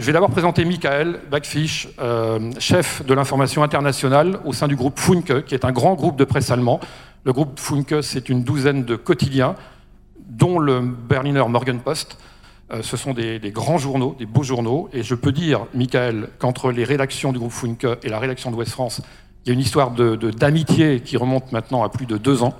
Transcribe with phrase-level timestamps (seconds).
[0.00, 4.98] Je vais d'abord présenter Michael Backfish, euh, chef de l'information internationale au sein du groupe
[4.98, 6.80] Funke, qui est un grand groupe de presse allemand.
[7.24, 9.56] Le groupe Funke, c'est une douzaine de quotidiens,
[10.26, 12.16] dont le Berliner Morgenpost.
[12.72, 14.88] Euh, ce sont des, grands journaux, des beaux journaux.
[14.94, 18.72] Et je peux dire, Michael, qu'entre les rédactions du groupe Funke et la rédaction d'Ouest
[18.72, 19.02] France,
[19.44, 22.54] il y a une histoire d'amitié de, qui remonte maintenant à plus de deux ans.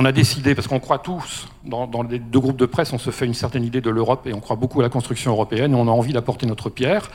[0.00, 3.10] On a décidé, parce qu'on croit tous, dans, les deux groupes de presse, on se
[3.10, 5.74] fait une certaine idée de l'Europe et on croit beaucoup à la construction européenne et
[5.74, 7.10] on a envie d'apporter notre pierre.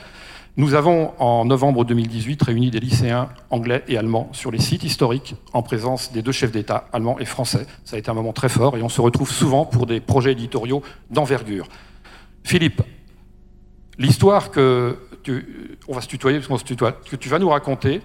[0.57, 5.35] Nous avons, en novembre 2018, réuni des lycéens anglais et allemands sur les sites historiques
[5.53, 7.65] en présence des deux chefs d'État, allemands et français.
[7.85, 10.33] Ça a été un moment très fort et on se retrouve souvent pour des projets
[10.33, 11.69] éditoriaux d'envergure.
[12.43, 12.81] Philippe,
[13.97, 18.01] l'histoire que tu, on va se tutoyer parce que tu vas nous raconter,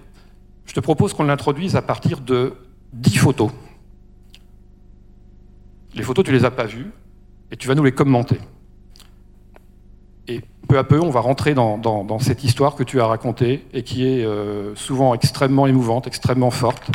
[0.67, 2.55] je te propose qu'on l'introduise à partir de
[2.93, 3.51] dix photos.
[5.99, 6.93] Les photos, tu les as pas vues,
[7.51, 8.39] et tu vas nous les commenter.
[10.29, 13.83] Et peu à peu, on va rentrer dans, cette histoire que tu as racontée, et
[13.83, 16.89] qui est euh, souvent extrêmement émouvante, extrêmement forte,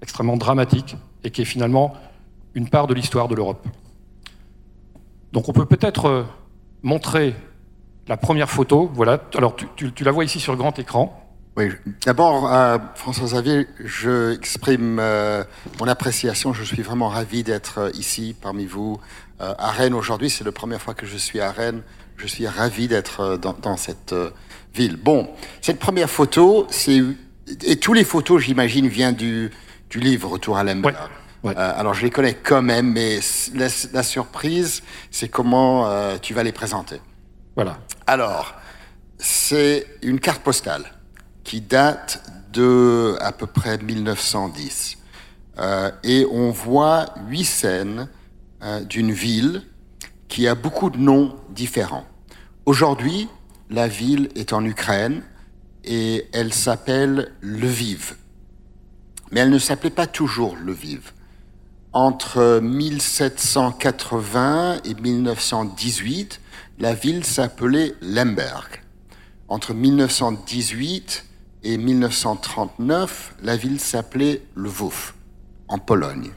[0.00, 1.92] extrêmement dramatique, et qui est finalement
[2.54, 3.66] une part de l'histoire de l'Europe.
[5.34, 6.24] Donc on peut peut-être euh,
[6.82, 7.34] montrer
[8.06, 8.90] la première photo.
[8.94, 9.20] Voilà.
[9.36, 11.27] Alors tu, tu la vois ici sur le grand écran.
[11.58, 11.72] Oui,
[12.06, 15.42] d'abord, euh, François Xavier, je exprime euh,
[15.80, 16.52] mon appréciation.
[16.52, 19.00] Je suis vraiment ravi d'être euh, ici parmi vous
[19.40, 20.30] à Rennes aujourd'hui.
[20.30, 21.82] C'est la première fois que je suis à Rennes.
[22.16, 24.14] Je suis ravi d'être dans, cette
[24.74, 24.96] ville.
[24.96, 27.02] Bon, cette première photo, c'est
[27.64, 29.50] et tous les photos, j'imagine, viennent du,
[29.90, 30.96] du livre Retour à Lemberg.
[31.54, 33.20] alors je les connais quand même, mais
[33.54, 37.00] la, la surprise, c'est comment tu vas les présenter.
[37.54, 37.78] Voilà.
[38.08, 38.54] Alors,
[39.18, 40.97] c'est une carte postale
[41.48, 44.98] qui date de à peu près 1910.
[45.58, 48.10] Euh, et on voit huit scènes
[48.62, 49.62] euh, d'une ville
[50.28, 52.04] qui a beaucoup de noms différents.
[52.66, 53.28] Aujourd'hui,
[53.70, 55.22] la ville est en Ukraine
[55.84, 58.16] et elle s'appelle Lviv.
[59.32, 61.14] Mais elle ne s'appelait pas toujours Lviv.
[61.94, 66.42] Entre 1780 et 1918,
[66.78, 68.82] la ville s'appelait Lemberg.
[69.48, 71.24] Entre 1918
[71.62, 75.14] et 1939, la ville s'appelait Lvov,
[75.68, 76.30] en Pologne.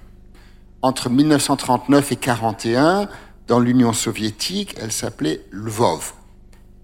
[0.82, 3.10] Entre 1939 et 1941,
[3.48, 6.14] dans l'Union soviétique, elle s'appelait Lvov.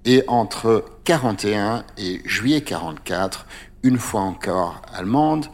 [0.05, 3.45] Et entre 1941 et juillet 1944,
[3.83, 5.47] une fois encore allemande,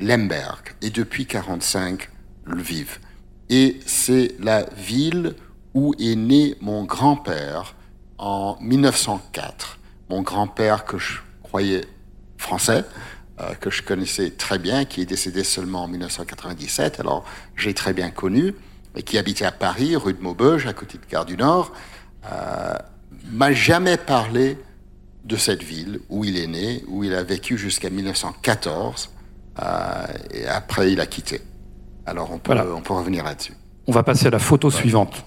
[0.00, 0.74] Lemberg.
[0.82, 2.10] Et depuis 1945,
[2.46, 3.00] Lviv.
[3.48, 5.34] Et c'est la ville
[5.74, 7.74] où est né mon grand-père
[8.18, 9.78] en 1904.
[10.10, 11.82] Mon grand-père que je croyais
[12.38, 12.84] français
[13.40, 17.22] euh, que je connaissais très bien, qui est décédé seulement en 1997, alors
[17.54, 18.54] j'ai très bien connu,
[18.94, 21.70] et qui habitait à Paris, rue de Maubeuge, à côté de Gare du Nord,
[22.32, 22.74] euh,
[23.30, 24.56] m'a jamais parlé
[25.24, 29.10] de cette ville où il est né, où il a vécu jusqu'à 1914,
[29.58, 31.42] euh, et après il a quitté.
[32.06, 33.52] Alors on peut, on peut revenir là-dessus.
[33.86, 35.26] On va passer à la photo suivante.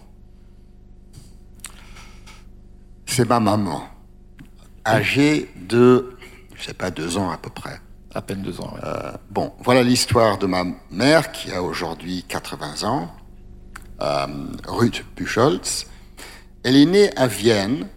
[3.05, 3.83] C'est ma maman,
[4.83, 6.15] âgée de
[6.59, 7.79] je sais pas, deux ans à peu près.
[8.13, 8.81] À peine deux ans, oui.
[8.83, 13.11] Euh, bon, voilà l'histoire de ma mère qui a aujourd'hui 80 ans,
[14.01, 14.25] euh,
[14.67, 15.85] Ruth Buchholz.
[16.63, 17.87] Elle est née à Vienne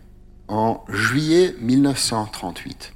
[0.48, 2.92] en juillet 1938.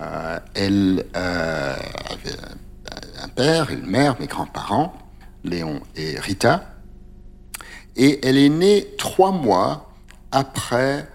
[0.00, 2.36] Euh, elle avait
[3.22, 4.94] un père, une mère, mes grands-parents,
[5.44, 6.74] Léon et Rita.
[7.96, 9.90] Et elle est née trois mois
[10.30, 11.08] après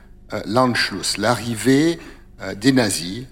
[0.46, 2.00] l'Anschluss, l'arrivée
[2.56, 3.26] des nazis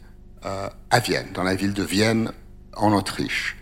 [0.43, 2.31] à Vienne, dans la ville de Vienne,
[2.75, 3.57] en Autriche.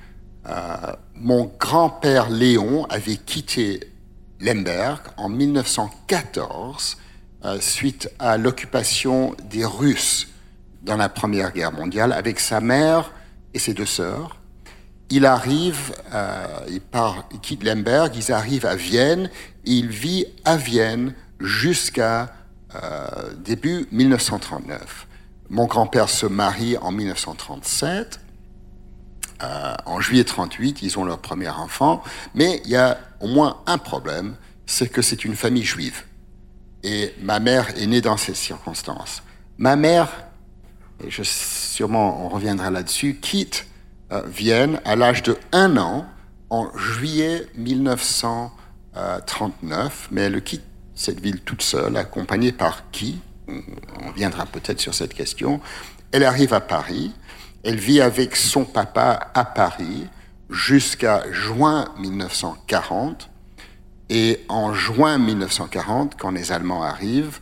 [0.48, 3.80] Euh, mon grand-père Léon avait quitté
[4.40, 6.98] Lemberg en 1914
[7.44, 10.28] euh, suite à l'occupation des Russes
[10.84, 13.12] dans la Première Guerre mondiale avec sa mère
[13.54, 14.38] et ses deux sœurs.
[15.10, 15.94] Il arrive,
[16.68, 19.30] il quitte Lemberg, ils arrivent à Vienne
[19.66, 22.34] et il vit à Vienne jusqu'à
[23.38, 25.08] début 1939.
[25.50, 28.20] Mon grand-père se marie en 1937.
[29.44, 32.02] Euh, en juillet 38, ils ont leur premier enfant.
[32.34, 36.04] Mais il y a au moins un problème, c'est que c'est une famille juive.
[36.84, 39.22] Et ma mère est née dans ces circonstances.
[39.58, 40.10] Ma mère,
[41.04, 43.68] et je, sûrement on reviendra là-dessus, quitte
[44.12, 46.06] euh, Vienne à l'âge de un an
[46.50, 50.64] en juillet 1939, mais elle quitte
[50.94, 53.20] cette ville toute seule, accompagnée par qui?
[53.48, 55.60] On viendra peut-être sur cette question.
[56.12, 57.12] Elle arrive à Paris,
[57.64, 60.08] elle vit avec son papa à Paris
[60.50, 63.30] jusqu'à juin 1940.
[64.10, 67.40] Et en juin 1940, quand les Allemands arrivent,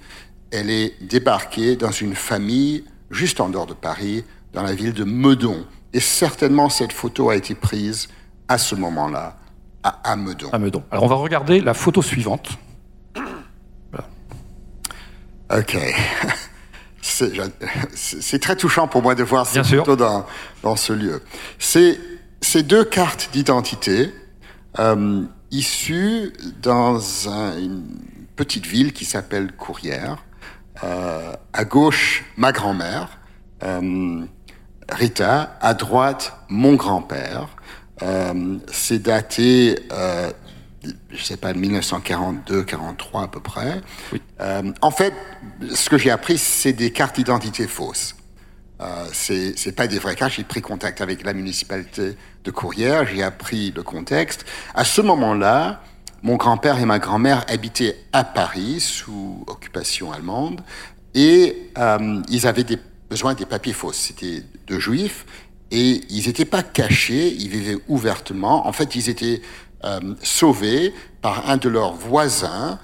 [0.52, 4.24] elle est débarquée dans une famille juste en dehors de Paris,
[4.54, 5.66] dans la ville de Meudon.
[5.94, 8.08] Et certainement, cette photo a été prise
[8.48, 9.38] à ce moment-là,
[9.84, 10.50] à, Meudon.
[10.52, 10.84] À Meudon.
[10.92, 12.50] Alors, on va regarder la photo suivante.
[15.58, 15.78] Ok.
[17.02, 20.26] C'est très touchant pour moi de voir cette photo dans,
[20.64, 21.22] dans, ce lieu.
[21.60, 22.00] C'est
[22.42, 24.14] ces deux cartes d'identité
[24.80, 27.84] euh, issues dans une
[28.36, 30.24] petite ville qui s'appelle Courrières.
[30.84, 33.20] Euh, à gauche, ma grand-mère,
[33.64, 34.26] euh,
[34.90, 35.58] Rita.
[35.62, 37.50] À droite, mon grand-père.
[38.02, 39.78] Euh, c'est daté
[41.10, 43.82] je sais pas, 1942, 43 à peu près.
[44.42, 45.14] Euh, en fait,
[45.74, 48.16] ce que j'ai appris, c'est des cartes d'identité fausses.
[48.82, 50.34] Euh, c'est pas des vraies cartes.
[50.34, 54.46] J'ai pris contact avec la municipalité de Courrières, j'ai appris le contexte.
[54.76, 55.82] À ce moment-là,
[56.24, 60.62] mon grand-père et ma grand-mère habitaient à Paris sous occupation allemande
[61.14, 62.80] et euh, ils avaient des,
[63.10, 63.98] besoin des papiers fausses.
[63.98, 65.26] C'était de juifs
[65.72, 68.68] et ils n'étaient pas cachés, ils vivaient ouvertement.
[68.68, 69.42] En fait, ils étaient
[69.84, 72.80] euh, sauvés par un de leurs voisins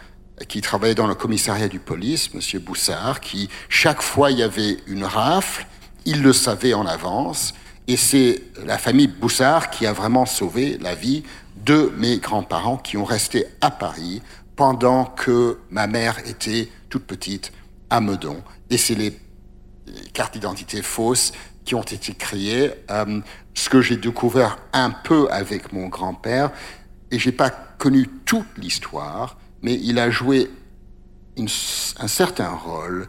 [0.48, 4.78] qui travaillait dans le commissariat du police, Monsieur Boussard, qui, chaque fois il y avait
[4.88, 5.66] une rafle,
[6.06, 7.54] il le savait en avance,
[7.88, 11.24] et c'est la famille Boussard qui a vraiment sauvé la vie
[11.66, 14.22] de mes grands-parents qui ont resté à Paris
[14.56, 17.52] pendant que ma mère était toute petite
[17.90, 18.44] à Meudon.
[18.70, 19.18] Et c'est les
[20.14, 21.32] cartes d'identité fausses
[21.66, 22.72] qui ont été créées.
[22.92, 23.22] Euh,
[23.54, 26.52] ce que j'ai découvert un peu avec mon grand-père,
[27.12, 30.50] et j'ai pas connu toute l'histoire, mais il a joué
[31.38, 33.08] un certain rôle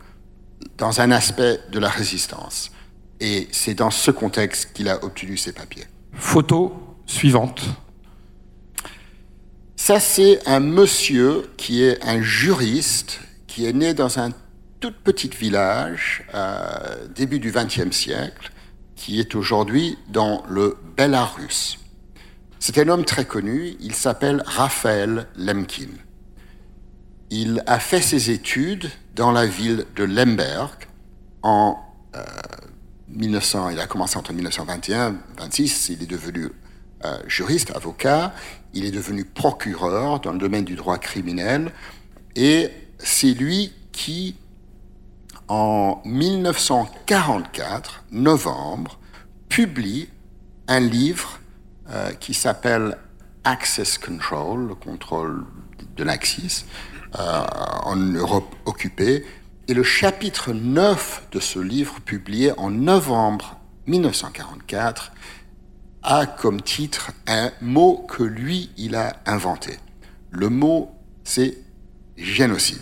[0.79, 2.71] dans un aspect de la résistance.
[3.21, 5.87] Et c'est dans ce contexte qu'il a obtenu ses papiers.
[6.13, 7.63] Photo suivante.
[9.77, 14.31] Ça, c'est un monsieur qui est un juriste, qui est né dans un
[14.79, 18.53] tout petit village, euh, début du XXe siècle,
[18.97, 21.80] qui est aujourd'hui dans le Belarus.
[22.63, 25.89] C'est un homme très connu, il s'appelle Raphaël Lemkin.
[27.31, 30.75] Il a fait ses études dans la ville de Lemberg
[31.43, 31.79] en
[33.09, 36.51] 1900, euh, il a commencé entre 1921 et 26, il est devenu
[37.07, 38.35] euh, juriste, avocat,
[38.75, 41.73] il est devenu procureur dans le domaine du droit criminel,
[42.37, 42.69] et
[42.99, 44.37] c'est lui qui,
[45.49, 48.99] en 1944, novembre,
[49.49, 50.11] publie
[50.69, 51.40] un livre
[51.93, 52.97] euh, qui s'appelle
[53.43, 55.45] Access Control, le contrôle
[55.97, 56.65] de l'Axis,
[57.19, 57.43] euh,
[57.83, 59.25] en Europe occupée.
[59.67, 63.59] Et le chapitre 9 de ce livre, publié en novembre
[63.89, 65.11] 1944,
[66.05, 69.77] a comme titre un mot que lui, il a inventé.
[70.31, 70.93] Le mot,
[71.25, 71.59] c'est
[72.17, 72.79] génocide.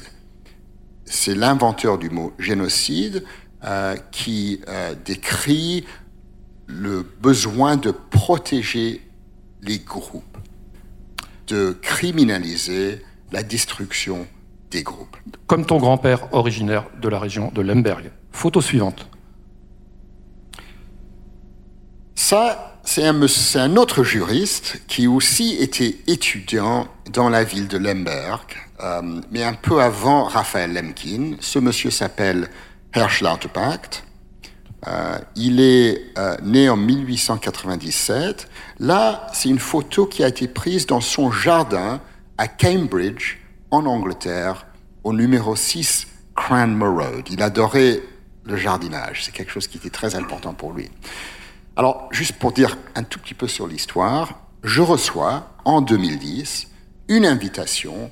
[1.07, 3.25] C'est l'inventeur du mot génocide
[3.65, 4.61] euh, qui
[5.07, 5.87] décrit
[6.69, 9.03] le besoin de protéger
[9.63, 10.39] les groupes,
[11.49, 14.27] de criminaliser la destruction
[14.71, 15.17] des groupes.
[15.47, 18.11] Comme ton grand-père originaire de la région de Lemberg.
[18.31, 19.09] Photo suivante.
[22.15, 23.19] Ça, c'est un,
[23.55, 28.43] un, autre juriste qui aussi était étudiant dans la ville de Lemberg,
[28.81, 31.37] euh, mais un peu avant Raphaël Lemkin.
[31.41, 32.49] Ce monsieur s'appelle
[32.93, 34.05] Hersch Lauterpacht.
[34.87, 38.49] Euh, il est euh, né en 1897.
[38.79, 42.01] Là, c'est une photo qui a été prise dans son jardin
[42.37, 43.39] à Cambridge,
[43.71, 44.67] en Angleterre,
[45.03, 46.07] au numéro 6
[46.37, 47.29] Cranmer Road.
[47.31, 48.01] Il adorait
[48.45, 49.25] le jardinage.
[49.25, 50.91] C'est quelque chose qui était très important pour lui.
[51.77, 56.69] Alors, juste pour dire un tout petit peu sur l'histoire, je reçois en 2010
[57.09, 58.11] une invitation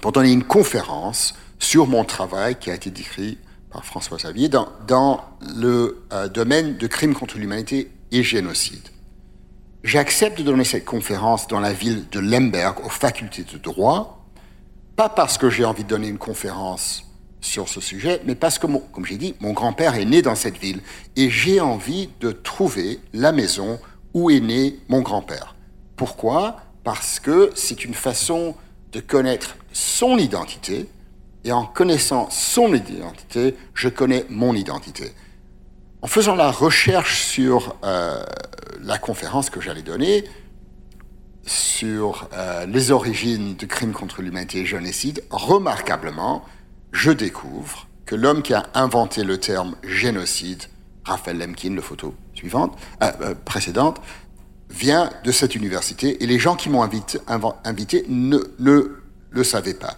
[0.00, 3.38] pour donner une conférence sur mon travail qui a été décrit
[3.72, 5.20] par François Xavier dans,
[5.56, 8.88] le euh, domaine de crimes contre l'humanité et génocide.
[9.82, 14.24] J'accepte de donner cette conférence dans la ville de Lemberg aux facultés de droit,
[14.94, 17.04] pas parce que j'ai envie de donner une conférence
[17.40, 20.58] sur ce sujet, mais parce que, comme j'ai dit, mon grand-père est né dans cette
[20.58, 20.80] ville
[21.16, 23.80] et j'ai envie de trouver la maison
[24.14, 25.56] où est né mon grand-père.
[25.96, 26.58] Pourquoi?
[26.84, 28.54] Parce que c'est une façon
[28.92, 30.86] de connaître son identité,
[31.44, 35.12] et en connaissant son identité, je connais mon identité.
[36.02, 38.22] En faisant la recherche sur euh,
[38.82, 40.24] la conférence que j'allais donner,
[41.44, 46.44] sur euh, les origines du crime contre l'humanité et génocide, remarquablement,
[46.92, 50.64] je découvre que l'homme qui a inventé le terme génocide,
[51.04, 54.00] Raphaël Lemkin, le photo suivante, euh, précédente,
[54.70, 59.96] vient de cette université et les gens qui m'ont invité, ne, ne le savaient pas.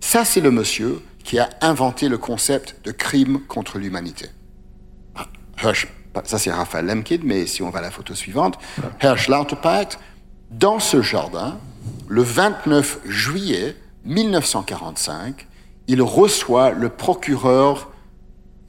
[0.00, 4.26] Ça, c'est le monsieur qui a inventé le concept de crime contre l'humanité.
[5.62, 5.88] Hirsch,
[6.24, 8.58] ça c'est Raphaël Lemkin, mais si on va à la photo suivante,
[9.02, 9.98] Hirsch Lauterpacht,
[10.50, 11.58] dans ce jardin,
[12.08, 15.46] le 29 juillet 1945,
[15.88, 17.90] il reçoit le procureur,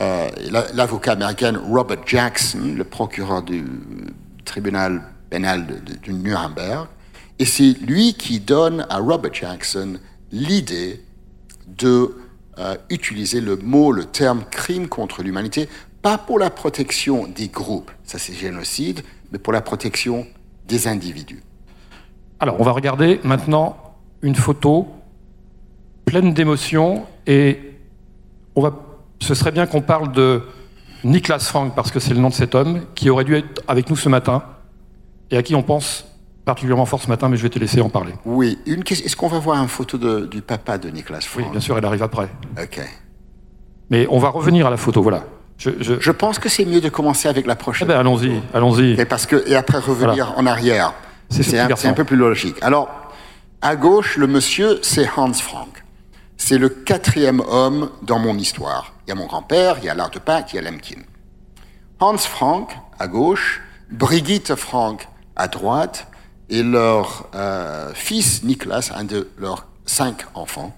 [0.01, 0.29] euh,
[0.73, 3.65] l'avocat américain Robert Jackson, le procureur du
[4.45, 6.87] tribunal pénal de, Nuremberg,
[7.37, 9.99] et c'est lui qui donne à Robert Jackson
[10.31, 11.03] l'idée
[11.79, 12.15] de
[12.57, 15.69] euh, utiliser le mot, le terme crime contre l'humanité,
[16.01, 20.25] pas pour la protection des groupes, ça c'est génocide, mais pour la protection
[20.67, 21.41] des individus.
[22.39, 23.77] Alors, on va regarder maintenant
[24.21, 24.87] une photo
[26.05, 27.59] pleine d'émotions et
[28.55, 28.73] on va,
[29.19, 30.41] ce serait bien qu'on parle de
[31.03, 33.89] Niklas Frank, parce que c'est le nom de cet homme, qui aurait dû être avec
[33.89, 34.43] nous ce matin
[35.31, 36.08] et à qui on pense
[36.49, 38.11] particulièrement fort ce matin, mais je vais te laisser en parler.
[38.25, 41.59] Oui, une Est-ce qu'on va voir une photo du papa de Niklas Frank Oui, bien
[41.59, 42.27] sûr, elle arrive après.
[42.59, 42.81] Ok.
[43.91, 45.25] Mais on va revenir à la photo, voilà.
[45.59, 47.87] Je, pense que c'est mieux de commencer avec la prochaine.
[47.87, 49.05] Eh ben, allons-y, allons-y.
[49.05, 50.93] parce que, et après revenir en arrière.
[51.29, 52.55] C'est un, peu plus logique.
[52.61, 52.89] Alors,
[53.61, 55.83] à gauche, le monsieur, c'est Hans Frank.
[56.35, 58.93] C'est le quatrième homme dans mon histoire.
[59.05, 61.01] Il y a mon grand-père, il y a Pâques, il y a Lemkin.
[61.99, 66.07] Hans Frank, à gauche, Brigitte Frank, à droite,
[66.49, 70.75] et leur euh, fils, Niklas, un de leurs cinq enfants,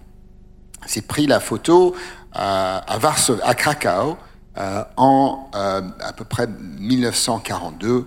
[0.85, 1.95] s'est pris la photo
[2.35, 4.17] euh, à, Varsovie, à Krakau
[4.57, 8.05] euh, en à peu près 1942-43.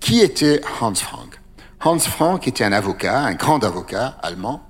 [0.00, 1.40] Qui était Hans Frank?
[1.84, 4.62] Hans Frank était un avocat, un grand avocat allemand,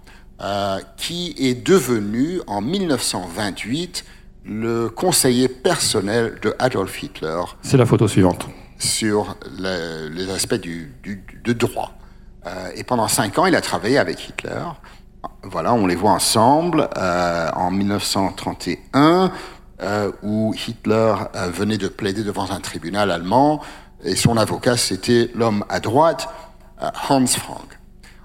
[0.43, 4.05] euh, qui est devenu en 1928
[4.45, 7.41] le conseiller personnel de Adolf Hitler.
[7.63, 8.47] C'est la photo suivante.
[8.79, 10.95] Sur les aspects du,
[11.45, 11.93] de droit.
[12.47, 14.63] Euh, et pendant cinq ans, il a travaillé avec Hitler.
[15.43, 19.33] Voilà, on les voit ensemble euh, en 1931,
[20.23, 21.15] où Hitler
[21.53, 23.63] venait de plaider devant un tribunal allemand
[24.05, 26.29] et son avocat, c'était l'homme à droite,
[26.83, 27.79] euh, Hans Frank.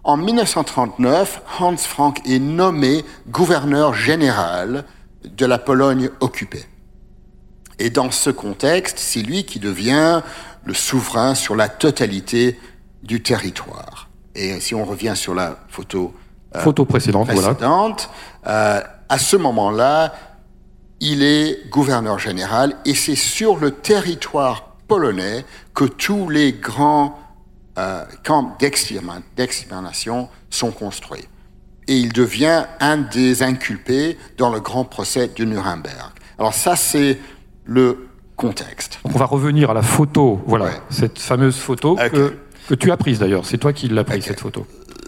[0.03, 4.85] En 1939, Hans Frank est nommé gouverneur général
[5.23, 6.65] de la Pologne occupée.
[7.81, 10.21] Et dans ce contexte, c'est lui qui devient
[10.65, 12.59] le souverain sur la totalité
[13.01, 14.07] du territoire.
[14.35, 16.13] Et si on revient sur la photo,
[16.55, 18.11] euh, photo précédente, précédente
[18.45, 20.13] euh, à ce moment-là,
[20.99, 27.17] il est gouverneur général et c'est sur le territoire polonais que tous les grands
[27.79, 31.27] euh, camps d'extermination sont construits.
[31.87, 36.11] Et il devient un des inculpés dans le grand procès de Nuremberg.
[36.37, 37.17] Alors ça, c'est
[37.71, 38.99] le contexte.
[39.03, 42.35] on va revenir à la photo, voilà, cette fameuse photo que,
[42.67, 43.45] que, tu as prise d'ailleurs.
[43.45, 44.65] C'est toi qui l'as prise, cette photo.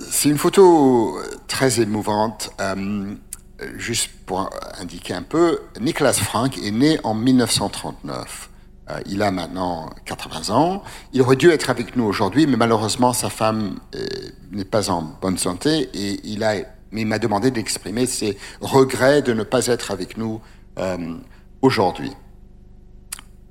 [0.10, 1.18] C'est une photo
[1.48, 2.52] très émouvante.
[2.62, 3.16] Euh,
[3.78, 8.50] juste pour indiquer un peu, Nicolas Frank est né en 1939.
[8.90, 10.84] Euh, il a maintenant 80 ans.
[11.14, 14.06] Il aurait dû être avec nous aujourd'hui, mais malheureusement, sa femme euh,
[14.52, 16.56] n'est pas en bonne santé et il a,
[16.92, 20.42] il m'a demandé d'exprimer ses regrets de ne pas être avec nous
[20.78, 21.16] euh,
[21.62, 22.12] aujourd'hui.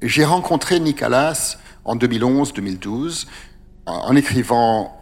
[0.02, 3.26] J'ai rencontré Nicolas en 2011-2012
[3.86, 5.00] en écrivant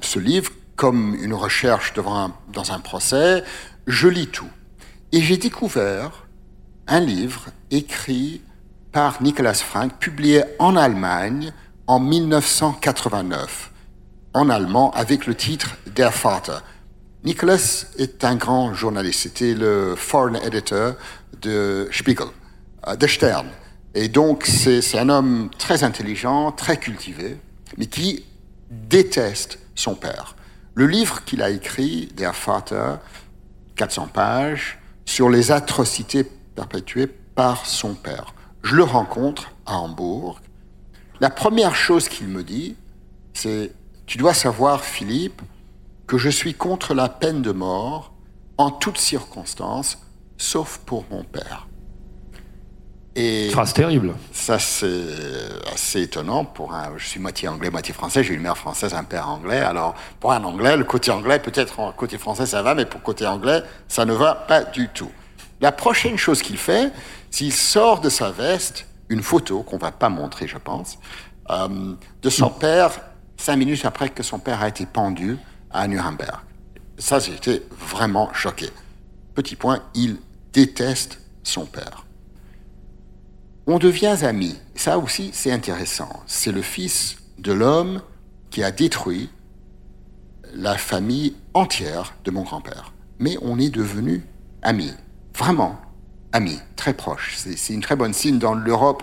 [0.00, 3.42] ce livre comme une recherche devant dans un procès.
[3.88, 4.48] Je lis tout.
[5.10, 6.26] Et j'ai découvert
[6.86, 8.40] un livre écrit
[8.92, 11.52] par Nicolas Frank, publié en Allemagne
[11.88, 13.72] en 1989,
[14.32, 16.58] en allemand, avec le titre Der Vater.
[17.24, 20.94] Nicolas est un grand journaliste, c'était le foreign editor
[21.42, 22.28] de Spiegel,
[22.86, 23.48] euh, de Stern.
[23.98, 27.38] Et donc, c'est un homme très intelligent, très cultivé,
[27.78, 28.26] mais qui
[28.70, 30.36] déteste son père.
[30.74, 32.98] Le livre qu'il a écrit, Der Vater,
[33.76, 38.34] 400 pages, sur les atrocités perpétuées par son père.
[38.62, 40.42] Je le rencontre à Hambourg.
[41.20, 42.76] La première chose qu'il me dit,
[43.32, 43.72] c'est
[44.04, 45.40] Tu dois savoir, Philippe,
[46.06, 48.12] que je suis contre la peine de mort
[48.58, 49.96] en toutes circonstances,
[50.36, 51.66] sauf pour mon père.
[53.18, 54.12] Et Phrase terrible.
[54.30, 54.88] Ça, c'est
[55.72, 56.44] assez étonnant.
[56.44, 58.22] Pour un, je suis moitié anglais, moitié français.
[58.22, 59.60] J'ai une mère française, un père anglais.
[59.60, 63.26] Alors, pour un anglais, le côté anglais, peut-être côté français, ça va, mais pour côté
[63.26, 65.10] anglais, ça ne va pas du tout.
[65.62, 66.92] La prochaine chose qu'il fait,
[67.30, 70.98] s'il sort de sa veste une photo, qu'on va pas montrer, je pense,
[71.50, 72.90] euh, de son père,
[73.38, 75.38] cinq minutes après que son père a été pendu
[75.70, 76.40] à Nuremberg.
[76.98, 78.68] Ça, été vraiment choqué.
[79.34, 80.18] Petit point, il
[80.52, 82.05] déteste son père.
[83.68, 84.56] On devient amis.
[84.76, 86.22] Ça aussi, c'est intéressant.
[86.26, 88.00] C'est le fils de l'homme
[88.50, 89.28] qui a détruit
[90.54, 92.92] la famille entière de mon grand-père.
[93.18, 94.24] Mais on est devenu
[94.62, 94.92] amis,
[95.34, 95.80] vraiment
[96.32, 97.34] amis, très proches.
[97.36, 99.02] C'est une très bonne signe dans l'Europe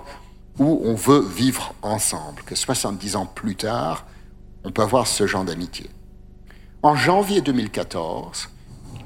[0.59, 4.05] où on veut vivre ensemble, que 70 ans plus tard,
[4.63, 5.89] on peut avoir ce genre d'amitié.
[6.83, 8.49] En janvier 2014,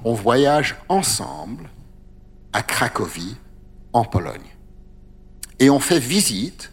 [0.04, 1.70] on voyage ensemble
[2.54, 3.38] à Cracovie,
[3.94, 4.57] en Pologne.
[5.60, 6.72] Et on fait visite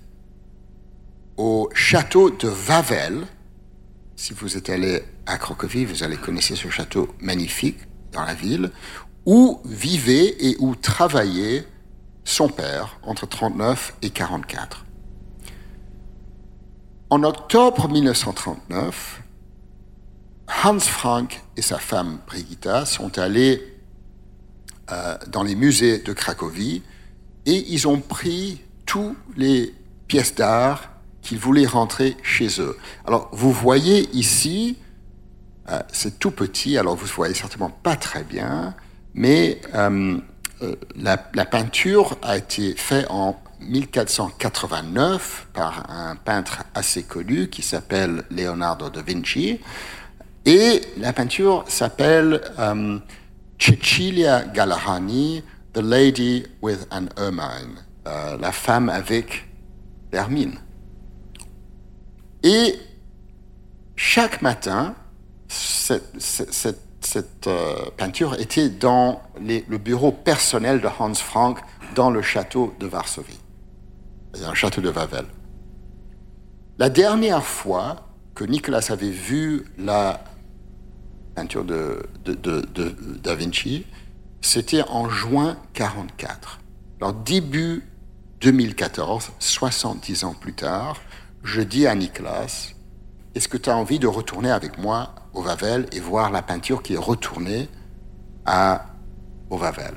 [1.36, 3.26] au château de Wawel.
[4.16, 7.78] Si vous êtes allé à Cracovie, vous allez connaître ce château magnifique
[8.12, 8.70] dans la ville,
[9.26, 11.64] où vivait et où travaillait
[12.24, 14.84] son père entre 39 et 44.
[17.10, 19.22] En octobre 1939,
[20.62, 23.62] Hans Frank et sa femme Brigitta sont allés
[24.90, 26.82] euh, dans les musées de Cracovie
[27.46, 29.74] et ils ont pris tous les
[30.08, 30.90] pièces d'art
[31.22, 32.76] qu'ils voulaient rentrer chez eux.
[33.06, 34.78] Alors vous voyez ici,
[35.70, 38.74] euh, c'est tout petit, alors vous ne voyez certainement pas très bien,
[39.14, 40.18] mais euh,
[40.96, 48.24] la, la, peinture a été faite en 1489 par un peintre assez connu qui s'appelle
[48.30, 49.60] Leonardo da Vinci.
[50.44, 52.98] Et la peinture s'appelle euh,
[53.58, 59.48] Cecilia Galahani, The Lady with an Ermine, euh, la femme avec
[60.12, 60.58] l'hermine.
[62.42, 62.78] Et
[63.96, 64.94] chaque matin,
[65.48, 71.58] cette, euh, peinture était dans le bureau personnel de Hans Frank
[71.94, 73.38] dans le château de Varsovie
[74.42, 75.26] un château de Wawel.
[76.78, 80.24] La dernière fois que Nicolas avait vu la
[81.36, 82.08] peinture de,
[83.22, 83.86] Da Vinci,
[84.40, 86.60] c'était en juin 44.
[87.00, 87.84] Alors début
[88.44, 91.00] 2014, 70 ans plus tard,
[91.44, 92.74] je dis à Nicolas,
[93.34, 96.82] est-ce que tu as envie de retourner avec moi au Wawel et voir la peinture
[96.82, 97.70] qui est retournée
[98.44, 98.84] à,
[99.48, 99.94] au Wawel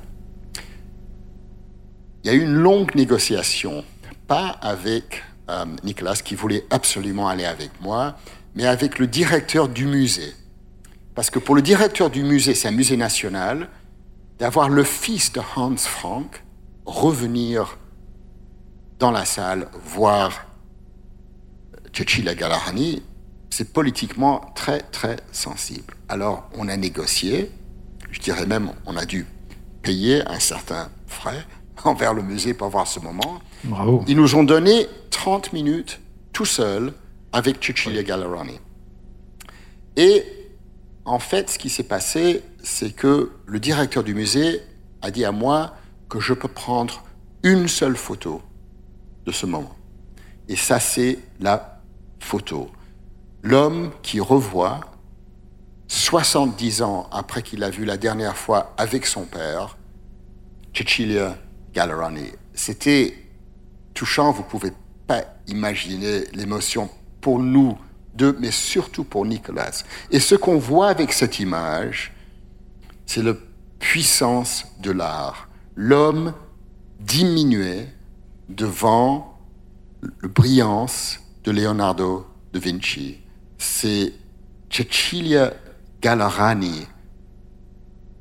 [2.24, 3.84] Il y a eu une longue négociation
[4.28, 8.16] pas avec euh, Nicolas qui voulait absolument aller avec moi,
[8.56, 10.34] mais avec le directeur du musée.
[11.16, 13.68] Parce que pour le directeur du musée, c'est un musée national,
[14.40, 16.46] d'avoir le fils de Hans Frank
[16.86, 17.78] revenir
[19.00, 20.48] dans la salle voir
[21.94, 23.02] Cecilia Galahani,
[23.50, 25.96] c'est politiquement très très sensible.
[26.10, 27.52] Alors on a négocié,
[28.12, 29.26] je dirais même on a dû
[29.82, 31.46] payer un certain frais
[31.84, 33.40] envers le musée pour voir ce moment.
[33.64, 34.04] Bravo.
[34.08, 36.00] Ils nous ont donné 30 minutes
[36.34, 36.94] tout seuls
[37.32, 38.60] avec Cecilia Gallerani.
[39.96, 40.24] Et
[41.06, 44.62] en fait, ce qui s'est passé, c'est que le directeur du musée
[45.02, 45.74] a dit à moi
[46.10, 47.04] que je peux prendre
[47.44, 48.42] une seule photo
[49.32, 49.76] ce moment.
[50.48, 51.82] Et ça, c'est la
[52.20, 52.70] photo.
[53.44, 54.82] L'homme qui revoit,
[55.88, 59.78] 70 ans après qu'il a vu la dernière fois avec son père,
[60.74, 61.38] Cecilia
[61.74, 62.32] Gallerani.
[62.54, 63.16] C'était
[63.94, 64.74] touchant, vous ne pouvez
[65.08, 66.90] pas imaginer l'émotion
[67.22, 67.78] pour nous
[68.14, 69.84] deux, mais surtout pour Nicolas.
[70.12, 72.14] Et ce qu'on voit avec cette image,
[73.06, 73.34] c'est la
[73.80, 75.48] puissance de l'art.
[75.76, 76.34] L'homme
[77.00, 77.88] diminué
[78.50, 79.40] devant
[80.02, 83.18] la brillance de Leonardo da Vinci.
[83.58, 84.14] C'est
[84.70, 85.54] Cecilia
[86.02, 86.88] Gallerani.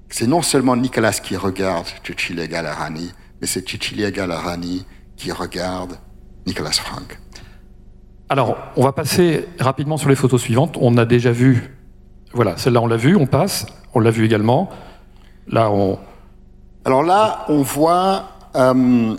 [0.09, 3.11] C'est non seulement Nicolas qui regarde Cecilia Gallerani,
[3.41, 4.87] mais c'est Cecilia Gallerani
[5.17, 5.99] qui regarde
[6.47, 7.19] Nicolas Frank.
[8.29, 10.77] Alors, on va passer rapidement sur les photos suivantes.
[10.81, 11.77] On a déjà vu,
[12.33, 14.69] voilà, celle-là on l'a vue, on passe, on l'a vue également.
[15.49, 15.99] Là, on.
[16.85, 19.17] Alors là, on voit euh,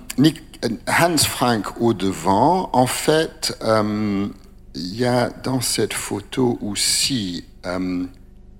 [0.88, 2.70] Hans Frank au devant.
[2.74, 4.28] En fait, euh,
[4.76, 8.06] il y a dans cette photo aussi, euh,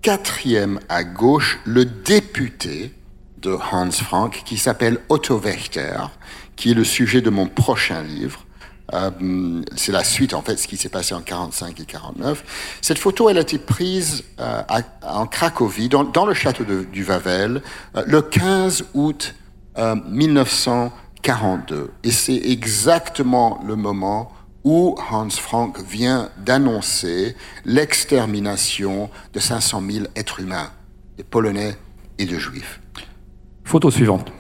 [0.02, 2.94] quatrième à gauche, le député
[3.40, 5.98] de Hans Frank qui s'appelle Otto Wächter,
[6.56, 8.48] qui est le sujet de mon prochain livre.
[8.94, 12.78] Euh, c'est la suite, en fait, ce qui s'est passé en 45 et 49.
[12.82, 14.62] Cette photo, elle a été prise euh,
[15.04, 17.60] en Cracovie, dans, le château du euh,
[18.06, 19.36] le 15 août
[21.28, 21.92] 1942.
[22.04, 24.32] Et c'est exactement le moment
[24.64, 27.36] où Hans Frank vient d'annoncer
[27.66, 30.72] l'extermination de 500 000 êtres humains,
[31.18, 31.78] des Polonais
[32.18, 32.80] et de Juifs.
[33.64, 34.32] Photo suivante.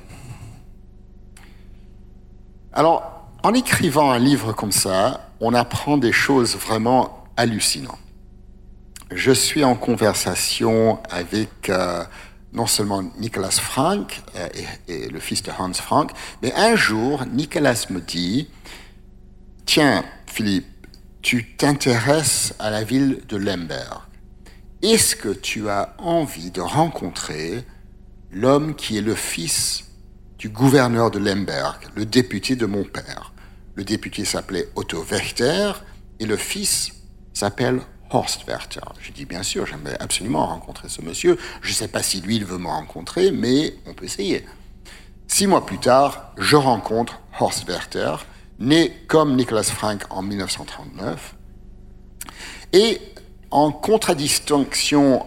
[2.73, 7.99] Alors, en écrivant un livre comme ça, on apprend des choses vraiment hallucinantes.
[9.11, 12.03] Je suis en conversation avec euh,
[12.57, 14.49] non seulement Nicolas Frank euh,
[14.87, 18.49] et, le fils de Hans Frank, mais un jour, Nicolas me dit,
[19.65, 20.65] tiens, Philippe,
[21.21, 24.01] tu t'intéresses à la ville de Lemberg.
[24.81, 27.63] Est-ce que tu as envie de rencontrer
[28.31, 29.85] l'homme qui est le fils
[30.39, 33.33] du gouverneur de Lemberg, le député de mon père?
[33.75, 35.73] Le député s'appelait Otto Wächter
[36.19, 36.91] et le fils
[37.33, 38.81] s'appelle Horst Werther.
[39.01, 41.37] J'ai dit bien sûr, j'aimerais absolument rencontrer ce monsieur.
[41.61, 44.45] Je ne sais pas si lui, il veut me rencontrer, mais on peut essayer.
[45.27, 48.25] Six mois plus tard, je rencontre Horst Werther,
[48.59, 51.35] né comme Nicolas Frank en 1939.
[52.73, 53.01] Et
[53.51, 55.25] en contradistinction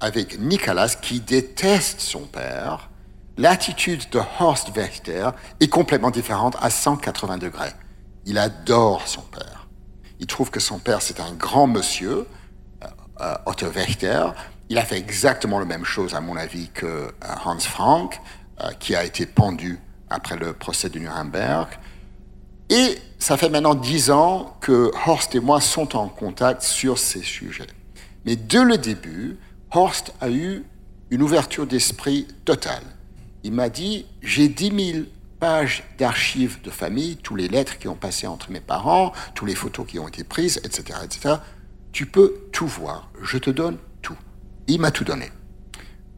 [0.00, 2.90] avec Nicolas, qui déteste son père,
[3.36, 7.72] l'attitude de Horst Werther est complètement différente à 180 degrés.
[8.24, 9.55] Il adore son père.
[10.20, 12.26] Il trouve que son père, c'est un grand monsieur,
[12.82, 12.86] euh,
[13.20, 14.28] euh, Otto Werther.
[14.68, 17.10] Il a fait exactement la même chose, à mon avis, que euh,
[17.44, 18.20] Hans Frank,
[18.80, 21.68] qui a été pendu après le procès de Nuremberg.
[22.70, 27.22] Et ça fait maintenant dix ans que Horst et moi sont en contact sur ces
[27.22, 27.66] sujets.
[28.24, 29.38] Mais dès le début,
[29.72, 30.64] Horst a eu
[31.10, 32.82] une ouverture d'esprit totale.
[33.44, 35.06] Il m'a dit, j'ai dix mille
[35.38, 39.54] pages d'archives de famille, tous les lettres qui ont passé entre mes parents, toutes les
[39.54, 41.36] photos qui ont été prises, etc., etc.
[41.92, 43.10] Tu peux tout voir.
[43.22, 44.16] Je te donne tout.
[44.66, 45.30] Il m'a tout donné.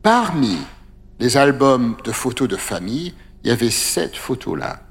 [0.03, 0.59] Parmi
[1.19, 4.83] les albums de photos de famille, il y avait cette photo-là,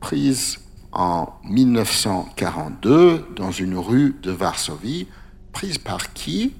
[0.00, 0.58] prise
[0.92, 5.06] en 1942 dans une rue de Varsovie,
[5.52, 6.54] prise par qui?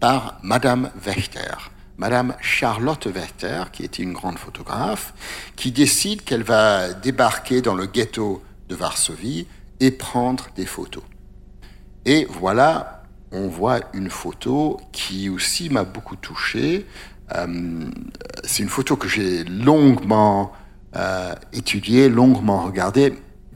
[0.00, 1.71] Par Madame Wächter.
[1.98, 5.14] Madame Charlotte Werther, qui était une grande photographe,
[5.56, 9.46] qui décide qu'elle va débarquer dans le ghetto de Varsovie
[9.80, 11.02] et prendre des photos.
[12.04, 16.86] Et voilà, on voit une photo qui aussi m'a beaucoup touché.
[17.34, 17.90] Euh,
[18.44, 20.52] c'est une photo que j'ai longuement
[20.96, 23.14] euh, étudiée, longuement regardée.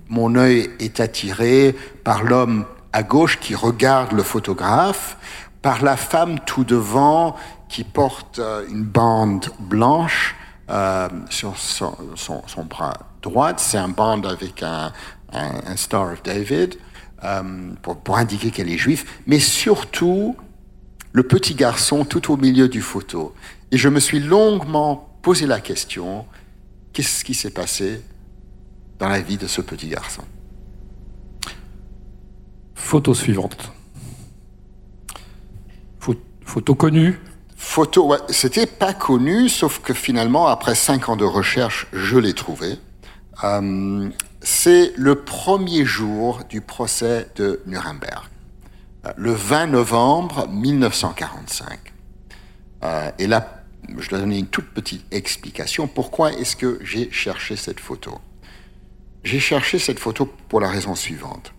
[0.08, 5.18] Mon œil est attiré par l'homme à gauche qui regarde le photographe,
[5.66, 7.34] par la femme tout devant
[7.68, 10.36] qui porte euh, une bande blanche
[10.70, 13.52] euh, sur son, bras droit.
[13.56, 14.92] C'est un band avec un,
[15.74, 16.76] Star of David
[17.24, 17.42] euh,
[17.82, 20.36] pour, indiquer qu'elle est juive, mais surtout
[21.10, 23.34] le petit garçon tout au milieu du photo.
[23.72, 26.26] Et je me suis longuement posé la question,
[26.92, 28.04] qu'est-ce qui s'est passé
[29.00, 30.22] dans la vie de ce petit garçon?
[32.76, 33.72] Photo suivante.
[36.46, 37.18] Photo connue,
[37.56, 42.78] Photo, c'était pas connu, sauf que finalement, après cinq ans de recherche, je l'ai trouvé.
[43.42, 44.08] Euh,
[44.40, 48.28] c'est le premier jour du procès de Nuremberg,
[49.04, 51.92] euh, le 20 novembre 1945.
[52.84, 53.64] Euh, et là,
[53.98, 55.88] je dois donner une toute petite explication.
[55.88, 58.18] Pourquoi est-ce que j'ai cherché cette photo?
[59.24, 61.52] J'ai cherché cette photo pour la raison suivante.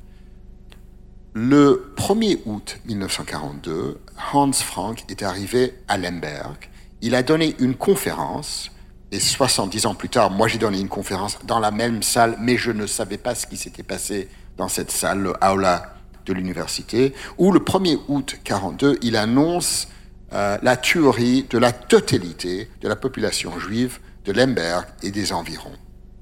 [1.33, 3.99] Le 1er août 1942,
[4.33, 6.69] Hans Frank est arrivé à Lemberg.
[7.01, 8.71] Il a donné une conférence,
[9.11, 12.57] et 70 ans plus tard, moi j'ai donné une conférence dans la même salle, mais
[12.57, 14.27] je ne savais pas ce qui s'était passé
[14.57, 15.93] dans cette salle, le aula
[16.25, 19.87] de l'université, où le 1er août 1942, il annonce
[20.33, 25.77] euh, la tuerie de la totalité de la population juive de Lemberg et des environs.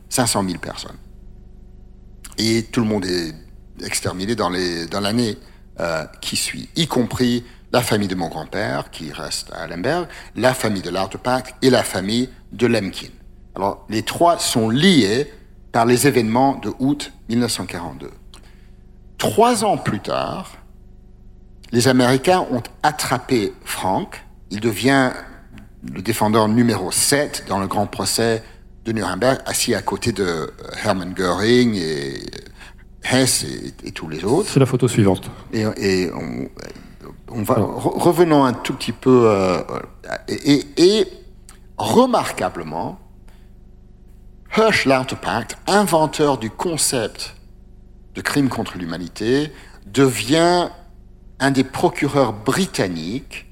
[0.10, 0.98] 500 000 personnes.
[2.38, 3.34] Et tout le monde est
[3.84, 5.38] exterminés dans l'année
[5.80, 7.44] euh, qui suit, y compris
[7.76, 10.08] la famille de mon grand-père, qui reste à Lemberg,
[10.38, 13.10] la famille de l'Artepack et la famille de Lemkin.
[13.54, 15.30] Alors, les trois sont liés
[15.74, 18.12] par les événements de août 1942.
[19.18, 20.54] Trois ans plus tard,
[21.74, 24.24] les Américains ont attrapé Frank.
[24.52, 25.12] Il devient
[25.84, 28.42] le défendeur numéro 7 dans le grand procès
[28.86, 30.50] de Nuremberg, assis à côté de
[30.86, 32.22] Hermann Göring et
[33.04, 33.46] Hess
[33.84, 34.50] et, tous les autres.
[34.50, 35.30] C'est la photo suivante.
[35.52, 36.48] Et, on,
[37.28, 39.62] revenons un tout petit peu euh,
[40.28, 41.08] et,
[41.78, 43.00] remarquablement,
[44.56, 47.36] Hirsch Lauterpacht, inventeur du concept
[48.14, 49.52] de crime contre l'humanité,
[49.86, 50.70] devient
[51.40, 53.52] un des procureurs britanniques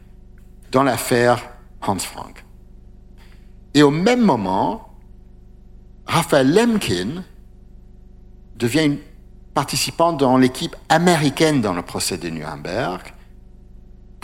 [0.72, 1.44] dans l'affaire
[1.82, 2.46] Hans Frank.
[3.74, 4.94] Et au même moment,
[6.06, 7.24] Raphaël Lemkin
[8.56, 8.98] devient une
[9.54, 13.14] participant dans l'équipe américaine dans le procès de Nuremberg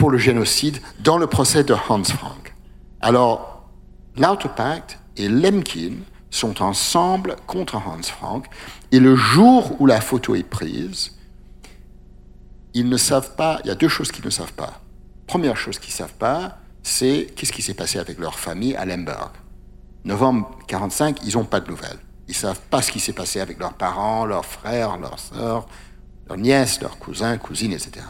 [0.00, 2.54] pour le génocide dans le procès de Hans Frank.
[3.02, 3.68] Alors,
[4.16, 5.96] l'Autopact et Lemkin
[6.30, 8.46] sont ensemble contre Hans Frank
[8.92, 11.18] et le jour où la photo est prise,
[12.72, 14.80] ils ne savent pas, il y a deux choses qu'ils ne savent pas.
[15.26, 18.86] Première chose qu'ils ne savent pas, c'est qu'est-ce qui s'est passé avec leur famille à
[18.86, 19.32] Lemberg.
[20.06, 21.98] Novembre 1945, ils n'ont pas de nouvelles.
[22.26, 25.66] Ils savent pas ce qui s'est passé avec leurs parents, leurs frères, leurs sœurs,
[26.26, 28.06] leurs nièces, leurs cousins, cousines, etc.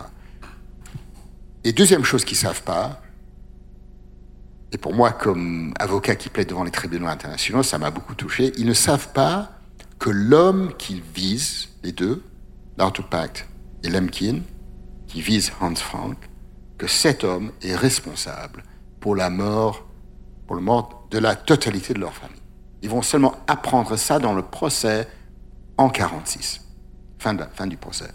[1.64, 3.02] Et deuxième chose qu'ils savent pas,
[4.72, 8.52] et pour moi, comme avocat qui plaide devant les tribunaux internationaux, ça m'a beaucoup touché,
[8.56, 9.50] ils ne savent pas
[9.98, 12.22] que l'homme qu'ils visent, les deux,
[12.78, 13.46] l'Autopact
[13.82, 14.40] et Lemkin,
[15.06, 16.16] qui visent Hans Frank,
[16.78, 18.62] que cet homme est responsable
[19.00, 19.86] pour la mort,
[20.46, 22.40] pour le mort de la totalité de leur famille.
[22.82, 25.06] Ils vont seulement apprendre ça dans le procès
[25.76, 26.60] en 46,
[27.18, 28.10] fin, de, fin du procès.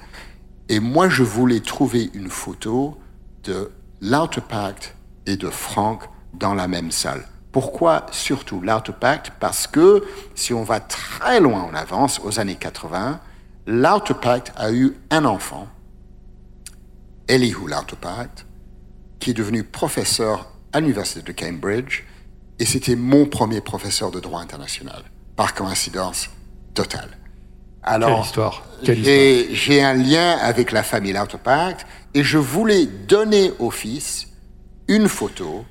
[0.69, 2.97] Et moi, je voulais trouver une photo
[3.45, 6.03] de l'Autopact et de Frank
[6.33, 7.25] dans la même salle.
[7.51, 10.03] Pourquoi surtout l'Autopact Parce que
[10.35, 13.19] si on va très loin en avance, aux années 80,
[13.67, 15.67] l'Autopact a eu un enfant,
[17.27, 18.45] Elihu l'Autopact,
[19.19, 22.03] qui est devenu professeur à l'université de Cambridge,
[22.59, 25.03] et c'était mon premier professeur de droit international,
[25.35, 26.29] par coïncidence
[26.73, 27.17] totale.
[27.83, 28.63] Alors, Quelle histoire.
[28.83, 34.29] J'ai un lien avec la famille L'Autopact, et je voulais donner au fils
[34.87, 35.65] une photo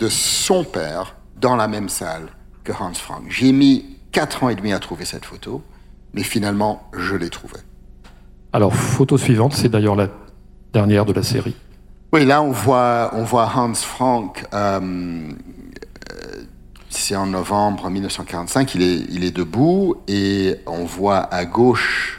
[0.00, 2.26] de son père dans la même salle
[2.64, 3.22] que Hans Frank.
[3.28, 5.62] J'ai mis quatre ans et demi à trouver cette photo,
[6.12, 7.60] mais finalement, je l'ai trouvée.
[8.52, 10.08] Alors, photo suivante, c'est d'ailleurs la
[10.72, 11.54] dernière de la série.
[12.12, 14.44] Oui, là, on voit, on voit Hans Frank.
[14.52, 16.42] Euh, euh,
[16.88, 18.74] c'est en novembre 1945.
[18.74, 22.17] Il est, il est debout et on voit à gauche,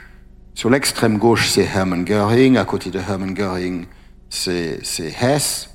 [0.60, 2.58] sur l'extrême gauche, c'est Hermann Göring.
[2.58, 3.86] À côté de Hermann Göring,
[4.30, 5.70] c'est Hess.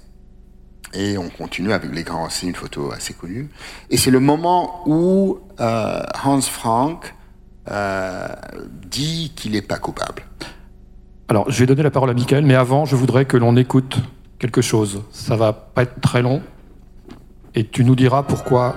[0.92, 3.48] Et on continue avec les grands, c'est une photo assez connue.
[3.88, 7.14] Et c'est le moment où euh, Hans Frank
[7.70, 8.28] euh,
[8.86, 10.22] dit qu'il n'est pas coupable.
[11.28, 13.96] Alors, je vais donner la parole à Michael, mais avant, je voudrais que l'on écoute
[14.38, 15.00] quelque chose.
[15.12, 16.42] Ça va pas être très long,
[17.54, 18.76] et tu nous diras pourquoi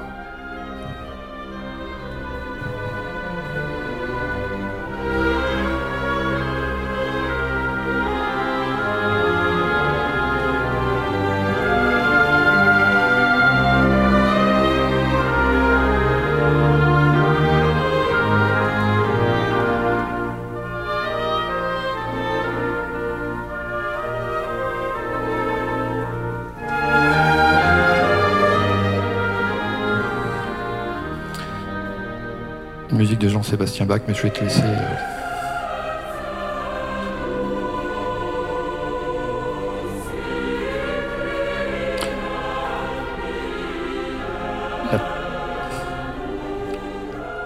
[33.58, 34.62] Jean-Sébastien Bach, mais je vais te laisser.
[34.62, 34.78] Euh,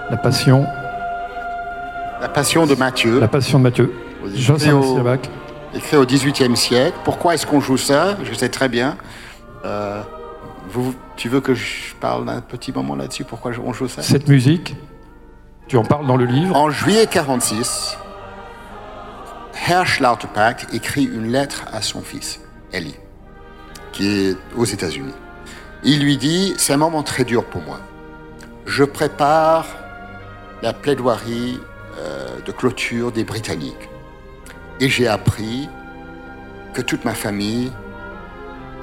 [0.10, 0.18] la...
[0.18, 0.66] passion.
[2.20, 3.20] La passion de Matthieu.
[3.20, 3.94] La passion de Matthieu.
[4.36, 5.20] Jean-Sébastien Bach.
[5.74, 6.98] Écrit au XVIIIe siècle.
[7.06, 8.18] Pourquoi est-ce qu'on joue ça?
[8.24, 8.98] Je sais très bien.
[9.64, 10.02] Euh,
[10.68, 13.24] vous, tu veux que je parle d'un petit moment là-dessus?
[13.24, 14.02] Pourquoi on joue ça?
[14.02, 14.76] Cette musique,
[15.72, 17.98] tu en dans le livre En juillet 46,
[19.70, 22.42] Herr Lauterpacht écrit une lettre à son fils,
[22.74, 22.98] Ellie,
[23.94, 25.14] qui est aux États-Unis.
[25.86, 27.80] Il lui dit C'est un moment très dur pour moi.
[28.66, 29.66] Je prépare
[30.62, 31.58] la plaidoirie
[32.00, 33.90] euh, de clôture des Britanniques.
[34.82, 35.70] Et j'ai appris
[36.74, 37.72] que toute ma famille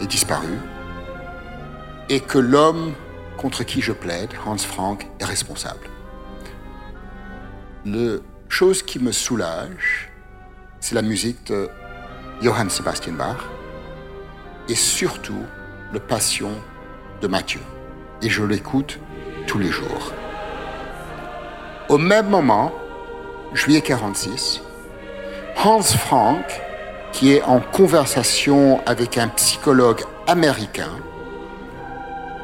[0.01, 0.59] est disparue
[2.09, 2.95] et que l'homme
[3.37, 5.88] contre qui je plaide, Hans Frank, est responsable.
[7.91, 8.19] La
[8.51, 10.11] chose qui me soulage,
[10.79, 11.71] c'est la musique de
[12.43, 13.39] Johann Sebastian Bach
[14.69, 15.47] et surtout
[15.95, 16.51] le Passion
[17.23, 17.61] de Mathieu.
[18.21, 18.99] Et je l'écoute
[19.47, 20.13] tous les jours.
[21.89, 22.75] Au même moment,
[23.55, 24.61] juillet 46,
[25.65, 26.45] Hans Frank,
[27.13, 30.91] qui est en conversation avec un psychologue américain,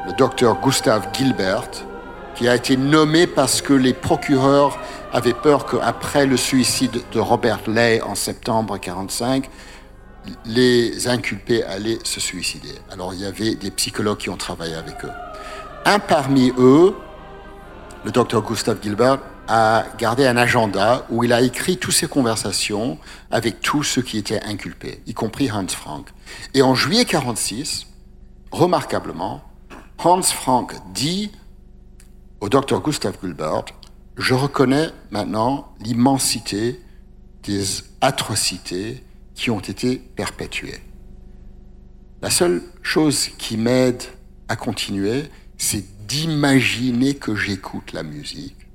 [0.07, 1.69] le docteur Gustav Gilbert,
[2.35, 4.77] qui a été nommé parce que les procureurs
[5.11, 9.49] avaient peur qu'après le suicide de Robert Lay en septembre 1945,
[10.45, 12.73] les inculpés allaient se suicider.
[12.91, 15.11] Alors il y avait des psychologues qui ont travaillé avec eux.
[15.85, 16.95] Un parmi eux,
[18.03, 22.97] le docteur Gustav Gilbert, a gardé un agenda où il a écrit toutes ses conversations
[23.29, 26.07] avec tous ceux qui étaient inculpés, y compris Hans Frank.
[26.55, 27.85] Et en juillet 1946,
[28.51, 29.43] remarquablement,
[30.03, 31.31] Hans Frank dit
[32.45, 33.65] au docteur Gustav Gilbert,
[34.17, 36.79] je reconnais maintenant l'immensité
[37.41, 37.65] des
[38.01, 39.03] atrocités
[39.33, 40.79] qui ont été perpétuées.
[42.21, 44.03] La seule chose qui m'aide
[44.47, 45.23] à continuer,
[45.57, 48.67] c'est d'imaginer que j'écoute la musique,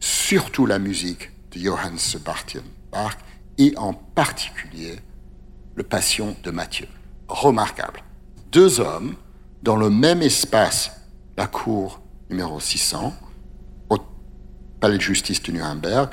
[0.00, 3.18] surtout la musique de Johann Sebastian Bach
[3.58, 4.96] et en particulier
[5.74, 6.88] le Passion de Matthieu.
[7.28, 8.04] Remarquable.
[8.52, 9.16] Deux hommes
[9.62, 10.92] dans le même espace,
[11.36, 12.01] la cour
[12.32, 13.12] numéro 600,
[13.90, 13.98] au
[14.80, 16.08] palais de justice de Nuremberg,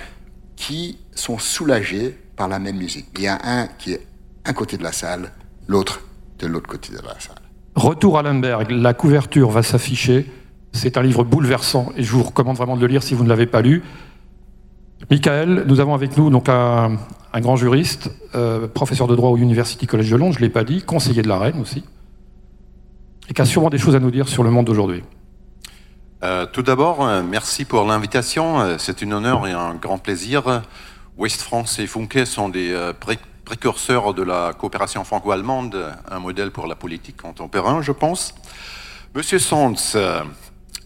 [0.55, 3.07] qui sont soulagés par la même musique.
[3.15, 4.05] Il y a un qui est
[4.45, 5.31] un côté de la salle,
[5.67, 6.01] l'autre
[6.39, 7.41] de l'autre côté de la salle.
[7.75, 10.29] Retour à Lemberg, la couverture va s'afficher.
[10.73, 13.29] C'est un livre bouleversant et je vous recommande vraiment de le lire si vous ne
[13.29, 13.81] l'avez pas lu.
[15.09, 16.97] Michael, nous avons avec nous donc un,
[17.35, 20.65] grand juriste, euh, professeur de droit au University College de Londres, je ne l'ai pas
[20.65, 21.83] dit, conseiller de la reine aussi,
[23.29, 25.03] et qui a sûrement des choses à nous dire sur le monde d'aujourd'hui.
[26.21, 28.77] Euh, tout d'abord, euh, merci pour l'invitation.
[28.77, 30.63] C'est un honneur et un grand plaisir.
[31.17, 32.91] West France et Funke sont des
[33.45, 38.33] précurseurs de la coopération franco-allemande, un modèle pour la politique contemporaine, je pense.
[39.15, 39.75] Monsieur Sands,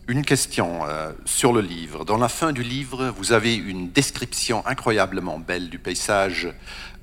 [0.08, 2.04] une question euh, sur le livre.
[2.04, 6.50] Dans la fin du livre, vous avez une description incroyablement belle du paysage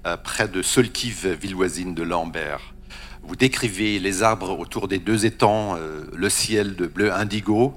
[0.07, 2.75] euh, près de Solkiv, ville voisine de Lambert.
[3.23, 7.75] Vous décrivez les arbres autour des deux étangs, euh, le ciel de bleu indigo.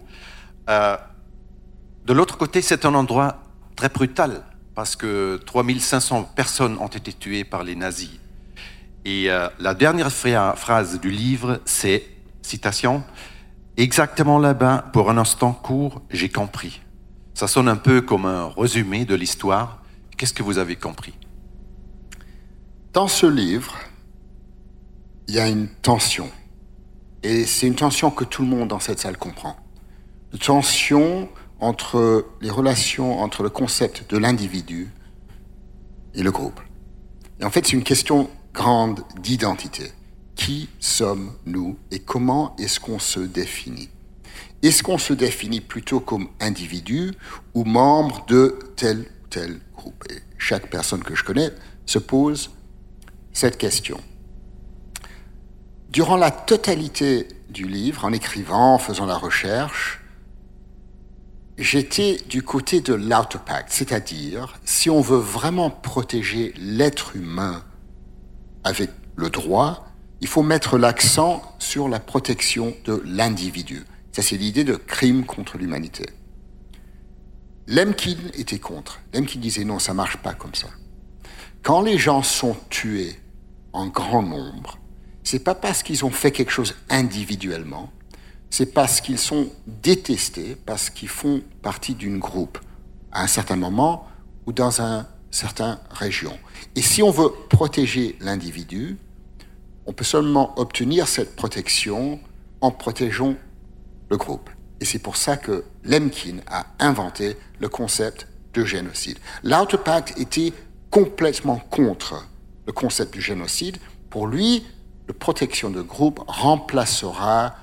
[0.67, 3.43] De l'autre côté, c'est un endroit
[3.75, 4.43] très brutal
[4.75, 8.19] parce que 3500 personnes ont été tuées par les nazis.
[9.05, 9.27] Et
[9.59, 12.05] la dernière phrase du livre, c'est,
[12.41, 13.03] citation,
[13.75, 16.79] Exactement là-bas, pour un instant court, j'ai compris.
[17.33, 19.81] Ça sonne un peu comme un résumé de l'histoire.
[20.15, 21.15] Qu'est-ce que vous avez compris?
[22.93, 23.75] Dans ce livre,
[25.27, 26.29] il y a une tension.
[27.23, 29.55] Et c'est une tension que tout le monde dans cette salle comprend.
[30.39, 34.91] Tension entre les relations entre le concept de l'individu
[36.13, 36.59] et le groupe.
[37.39, 39.91] Et en fait, c'est une question grande d'identité.
[40.35, 43.89] Qui sommes-nous et comment est-ce qu'on se définit?
[44.61, 47.13] Est-ce qu'on se définit plutôt comme individu
[47.53, 50.03] ou membre de tel ou tel groupe?
[50.09, 51.51] Et chaque personne que je connais
[51.85, 52.51] se pose
[53.31, 53.99] cette question.
[55.89, 60.02] Durant la totalité du livre, en écrivant, en faisant la recherche,
[61.57, 67.63] j'étais du côté de l'autopact, c'est-à-dire si on veut vraiment protéger l'être humain
[68.63, 69.87] avec le droit,
[70.21, 73.83] il faut mettre l'accent sur la protection de l'individu.
[74.11, 76.05] Ça, c'est l'idée de crime contre l'humanité.
[77.67, 79.01] Lemkin était contre.
[79.13, 80.67] Lemkin disait non, ça marche pas comme ça.
[81.61, 83.19] Quand les gens sont tués
[83.71, 84.77] en grand nombre,
[85.23, 87.91] c'est pas parce qu'ils ont fait quelque chose individuellement,
[88.53, 92.59] c'est parce qu'ils sont détestés, parce qu'ils font partie d'une groupe
[93.11, 94.07] à un certain moment
[94.45, 96.37] ou dans une certaine région.
[96.75, 98.99] Et si on veut protéger l'individu,
[99.87, 102.19] on peut seulement obtenir cette protection
[102.61, 103.33] en protégeant
[104.11, 104.51] le groupe.
[104.79, 109.17] Et c'est pour ça que Lemkin a inventé le concept de génocide.
[109.41, 110.53] L'Autopact était
[110.91, 112.29] complètement contre
[112.67, 113.77] le concept du génocide.
[114.11, 114.63] Pour lui,
[115.07, 117.55] la protection de groupe remplacera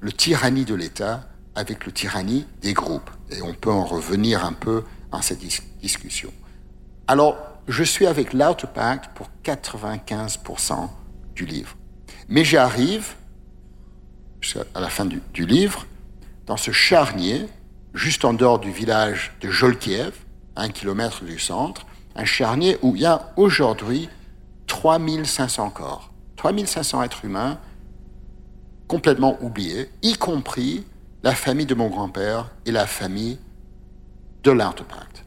[0.00, 3.10] le tyrannie de l'État avec le tyrannie des groupes.
[3.30, 5.40] Et on peut en revenir un peu dans cette
[5.80, 6.32] discussion.
[7.08, 7.36] Alors,
[7.68, 10.88] je suis avec l'Autopact pour 95%
[11.34, 11.76] du livre.
[12.28, 13.14] Mais j'arrive,
[14.74, 15.86] à la fin du, livre,
[16.46, 17.46] dans ce charnier,
[17.94, 20.12] juste en dehors du village de Jolkiev,
[20.56, 24.08] un kilomètre du centre, un charnier où il y a aujourd'hui
[24.66, 27.58] 3500 corps, 3500 êtres humains
[28.88, 30.84] complètement oubliés, y compris
[31.22, 33.38] la famille de mon grand-père et la famille
[34.42, 35.24] de l'Artepact.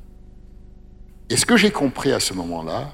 [1.29, 2.93] Et ce que j'ai compris à ce moment-là,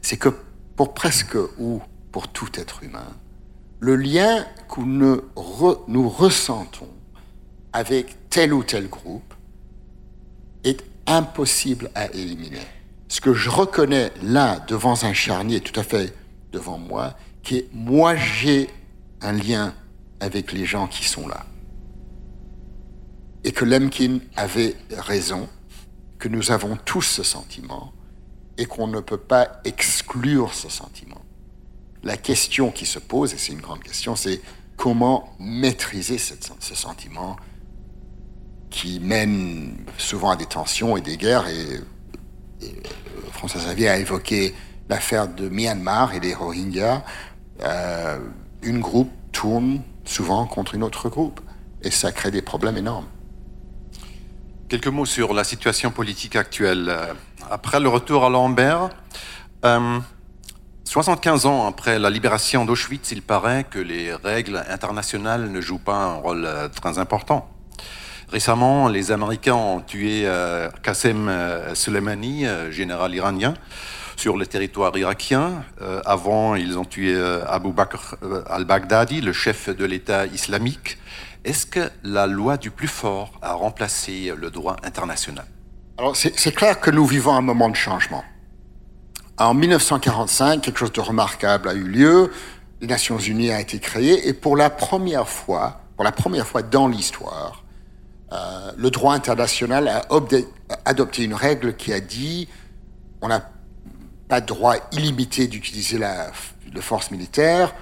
[0.00, 0.28] c'est que
[0.76, 3.08] pour presque ou pour tout être humain,
[3.80, 6.88] le lien que nous, ressentons
[7.72, 9.34] avec tel ou tel groupe
[10.62, 12.66] est impossible à éliminer.
[13.08, 16.14] Ce que je reconnais là, devant un charnier, tout à fait
[16.52, 18.70] devant moi, qui est moi j'ai
[19.24, 19.74] un lien
[20.20, 21.44] avec les gens qui sont là.
[23.42, 25.48] Et que Lemkin avait raison,
[26.18, 27.92] que nous avons tous ce sentiment,
[28.56, 31.20] et qu'on ne peut pas exclure ce sentiment.
[32.02, 34.40] La question qui se pose, et c'est une grande question, c'est
[34.76, 37.36] comment maîtriser ce sentiment
[38.70, 41.46] qui mène souvent à des tensions et des guerres.
[41.48, 41.80] Et,
[43.32, 44.54] François Xavier a évoqué
[44.88, 47.04] l'affaire de Myanmar et des Rohingyas.
[47.62, 48.18] Euh,
[48.62, 51.42] une groupe tourne souvent contre une autre groupe,
[51.82, 53.08] et ça crée des problèmes énormes.
[54.68, 56.96] Quelques mots sur la situation politique actuelle.
[57.50, 58.88] Après le retour à Lambert,
[60.84, 65.78] 75 euh, ans après la libération d'Auschwitz, il paraît que les règles internationales ne jouent
[65.78, 67.50] pas un rôle euh, très important.
[68.30, 71.30] Récemment, les Américains ont tué euh, Qassem
[71.74, 73.54] Soleimani, général iranien,
[74.16, 75.64] sur le territoire irakien.
[76.04, 77.14] avant, ils ont tué
[77.46, 78.16] Abu Bakr
[78.48, 80.98] al-Baghdadi, le chef de l'État islamique.
[81.44, 85.46] Est-ce que la loi du plus fort a remplacé le droit international?
[85.98, 88.24] Alors c'est clair que nous vivons un moment de changement.
[89.38, 92.32] En 1945, quelque chose de remarquable a eu lieu.
[92.80, 96.62] les Nations Unies a été créée et pour la première fois, pour la première fois
[96.62, 97.64] dans l'histoire,
[98.32, 100.02] euh, le droit international a
[100.84, 102.48] adopté une règle qui a dit
[103.20, 103.40] on n'a
[104.28, 106.30] pas droit illimité d'utiliser la,
[106.72, 107.74] la force militaire,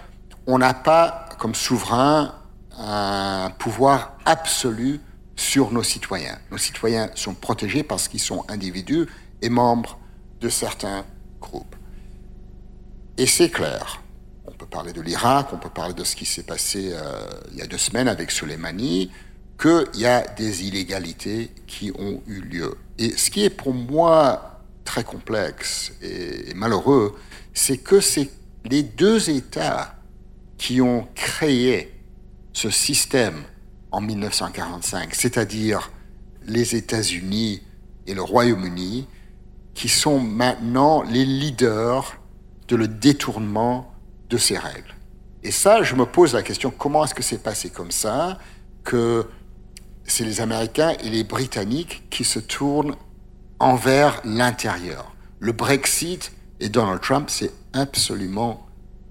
[0.47, 2.35] on n'a pas comme souverain
[2.79, 5.01] un pouvoir absolu
[5.37, 6.39] sur nos citoyens.
[6.51, 9.07] Nos citoyens sont protégés parce qu'ils sont individus
[9.41, 9.99] et membres
[10.41, 11.05] de certains
[11.41, 11.77] groupes.
[13.17, 14.03] Et c'est clair.
[14.47, 17.59] On peut parler de l'Irak, on peut parler de ce qui s'est passé euh, il
[17.59, 19.11] y a deux semaines avec Soleimani,
[19.61, 22.77] qu'il y a des illégalités qui ont eu lieu.
[22.99, 24.52] Et ce qui est pour moi
[24.85, 27.17] très complexe et malheureux,
[27.55, 28.31] c'est que c'est
[28.65, 29.97] les deux États
[30.59, 31.93] qui ont créé
[32.53, 33.43] ce système
[33.91, 35.91] en 1945, c'est-à-dire
[36.47, 37.63] les États-Unis
[38.07, 39.07] et le Royaume-Uni,
[39.75, 42.17] qui sont maintenant les leaders
[42.69, 43.93] de le détournement
[44.29, 44.95] de ces règles.
[45.43, 48.39] Et ça, je me pose la question, comment est-ce que c'est passé comme ça,
[48.85, 49.27] que
[50.05, 52.95] c'est les Américains et les Britanniques qui se tournent
[53.63, 55.15] envers l'intérieur.
[55.39, 58.67] Le Brexit et Donald Trump, c'est absolument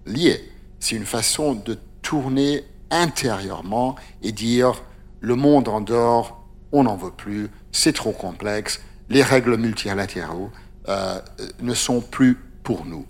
[0.05, 0.51] lié.
[0.79, 4.83] C'est une façon de tourner intérieurement et dire
[5.21, 10.51] le monde en dehors, on n'en veut plus, c'est trop complexe, les règles multilatéraux
[10.89, 11.19] euh,
[11.61, 13.05] ne sont plus pour nous.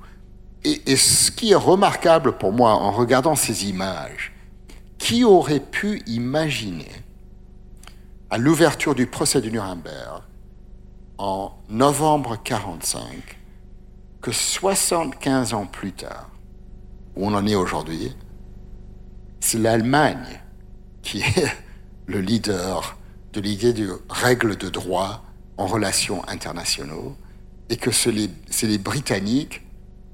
[0.64, 4.32] Et, ce qui est remarquable pour moi en regardant ces images,
[5.00, 6.92] qui aurait pu imaginer
[8.30, 10.22] à l'ouverture du procès de Nuremberg
[11.22, 13.38] en novembre 45
[14.22, 16.32] que 75 ans plus tard,
[17.16, 18.16] où on en est aujourd'hui,
[19.40, 20.42] c'est l'Allemagne
[21.04, 21.46] qui est
[22.08, 22.98] le leader
[23.34, 25.24] de l'idée de règles de droit
[25.58, 27.16] en relations internationaux
[27.70, 29.62] et que c'est les, Britanniques,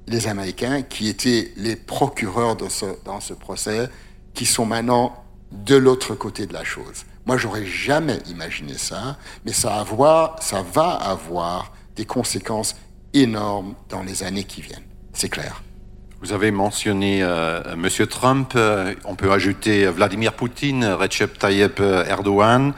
[0.08, 3.90] les Américains qui étaient les procureurs dans ce procès
[4.34, 7.06] qui sont maintenant de l'autre côté de la chose.
[7.28, 9.86] Moi, j'aurais jamais imaginé ça, mais ça,
[10.40, 12.78] ça va avoir des conséquences
[13.14, 14.86] énormes dans les années qui viennent.
[15.12, 15.62] C'est clair.
[16.22, 17.90] Vous avez mentionné euh, M.
[18.08, 22.74] Trump, euh, on peut ajouter Vladimir Poutine, Recep Tayyip Erdogan.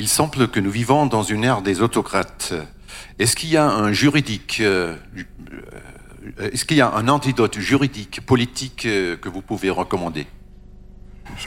[0.00, 2.54] Il semble que nous vivons dans une ère des autocrates.
[3.20, 4.96] Est-ce qu'il y a un juridique, euh,
[6.40, 10.26] est-ce qu'il y a un antidote juridique, politique que vous pouvez recommander?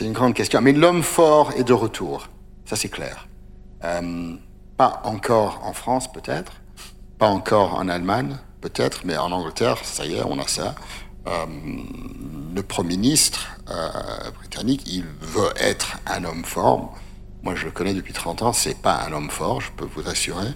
[0.00, 0.62] C'est une grande question.
[0.62, 2.30] Mais l'homme fort est de retour,
[2.64, 3.28] ça c'est clair.
[3.82, 6.52] pas encore en France peut-être,
[7.18, 10.74] pas encore en Allemagne, peut-être, mais en Angleterre, ça y est, on a ça.
[11.26, 11.44] Euh,
[12.54, 13.90] le Premier ministre euh,
[14.38, 16.96] britannique, il veut être un homme fort.
[17.42, 20.08] Moi, je le connais depuis 30 ans, c'est pas un homme fort, je peux vous
[20.08, 20.48] assurer.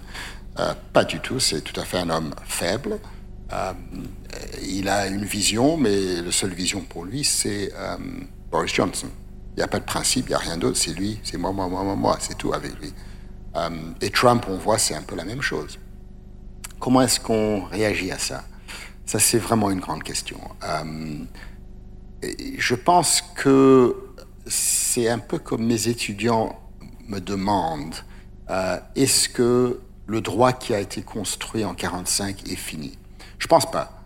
[0.57, 2.97] Euh, pas du tout, c'est tout à fait un homme faible.
[4.63, 7.71] il a une vision, mais la seule vision pour lui, c'est
[8.49, 9.09] Boris Johnson.
[9.55, 11.53] Il n'y a pas de principe, il n'y a rien d'autre, c'est lui, c'est moi,
[11.53, 12.93] moi, moi, moi, moi, c'est tout avec lui.
[14.01, 15.79] et Trump, on voit, c'est un peu la même chose.
[16.79, 18.43] Comment est-ce qu'on réagit à ça?
[19.05, 20.39] Ça, c'est vraiment une grande question.
[20.63, 21.17] Euh,
[22.57, 23.95] je pense que
[24.47, 26.59] c'est un peu comme mes étudiants
[27.07, 27.95] me demandent
[28.49, 32.97] euh, est-ce que le droit qui a été construit en 1945 est fini?
[33.37, 34.01] Je pense pas.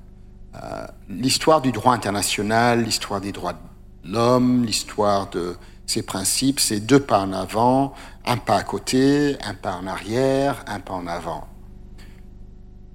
[0.56, 3.60] Euh, l'histoire du droit international, l'histoire des droits
[4.04, 7.94] l'homme, l'histoire de ces principes, c'est deux pas en avant,
[8.26, 11.48] un pas à côté, un pas en arrière, un pas en avant.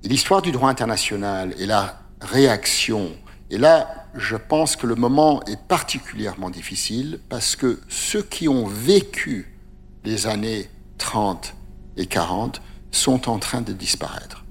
[0.05, 3.11] L'histoire du droit international et la réaction,
[3.51, 8.67] et là, je pense que le moment est particulièrement difficile parce que ceux qui ont
[8.67, 9.59] vécu
[10.05, 11.55] les années 30
[11.97, 14.45] et 40 sont en train de disparaître.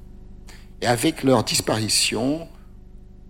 [0.82, 2.47] Et avec leur disparition,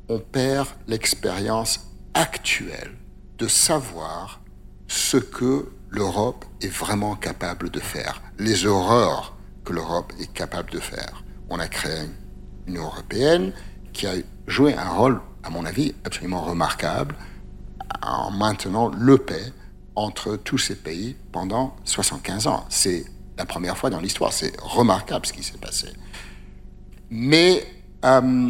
[0.09, 2.95] on perd l'expérience actuelle
[3.37, 4.41] de savoir
[4.87, 10.79] ce que l'Europe est vraiment capable de faire, les horreurs que l'Europe est capable de
[10.79, 11.23] faire
[11.53, 12.01] on a créé
[12.67, 13.53] une Union européenne
[13.93, 14.13] qui a
[14.47, 17.15] joué un rôle, à mon avis, absolument remarquable
[18.01, 19.53] en maintenant le paix
[19.95, 22.65] entre tous ces pays pendant 75 ans.
[22.69, 23.05] C'est
[23.37, 25.89] la première fois dans l'histoire, c'est remarquable ce qui s'est passé.
[27.11, 27.65] Mais
[28.03, 28.49] euh,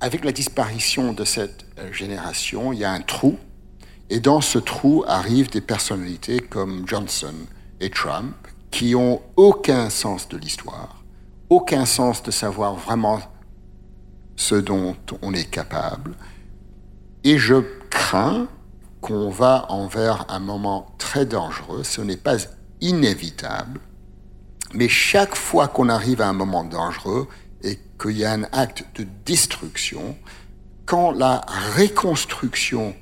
[0.00, 3.38] avec la disparition de cette euh, génération, il y a un trou,
[4.10, 7.34] et dans ce trou arrivent des personnalités comme Johnson
[7.80, 8.34] et Trump,
[8.70, 11.02] qui ont aucun sens de l'histoire,
[11.50, 13.20] aucun sens de savoir vraiment
[14.36, 16.14] ce dont on est capable.
[17.24, 17.56] Et je
[17.90, 18.46] crains
[19.00, 21.84] qu'on va envers un moment très dangereux.
[21.84, 22.36] Ce n'est pas
[22.80, 23.80] inévitable.
[24.74, 27.28] Mais chaque fois qu'on arrive à un moment dangereux
[27.62, 30.16] et qu'il y a un acte de destruction,
[30.86, 31.40] quand la
[31.76, 32.94] reconstruction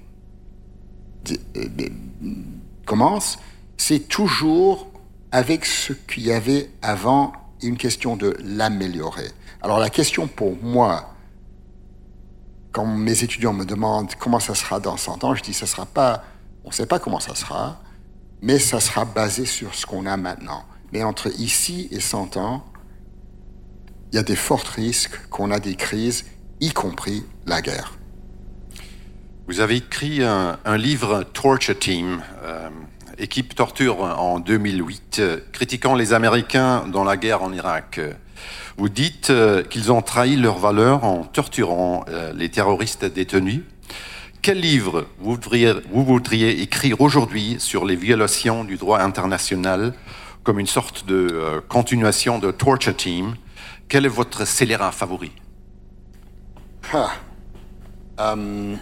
[2.85, 3.39] commence,
[3.77, 4.89] c'est toujours
[5.33, 9.31] avec ce qu'il y avait avant une question de l'améliorer.
[9.63, 11.15] Alors la question pour moi,
[12.73, 15.87] quand mes étudiants me demandent comment ça sera dans 100 ans, je dis ça sera
[15.87, 16.25] pas,
[16.65, 17.81] on ne sait pas comment ça sera,
[18.43, 20.65] mais ça sera basé sur ce qu'on a maintenant.
[20.93, 22.65] Mais entre ici et 100 ans,
[24.13, 26.25] il y a des forts risques qu'on a des crises,
[26.61, 27.99] y compris la guerre.
[29.49, 32.69] Vous avez écrit un, livre Torture Team, euh,
[33.17, 35.23] équipe torture en 2008,
[35.53, 38.01] critiquant les Américains dans la guerre en Irak.
[38.77, 43.61] Vous dites euh, qu'ils ont trahi leurs valeurs en torturant euh, les terroristes détenus.
[44.43, 49.95] Quel livre vous voudriez, vous voudriez écrire aujourd'hui sur les violations du droit international
[50.43, 53.37] comme une sorte de continuation de Torture Team?
[53.89, 55.31] Quel est votre scélérat favori?
[58.19, 58.79] Um,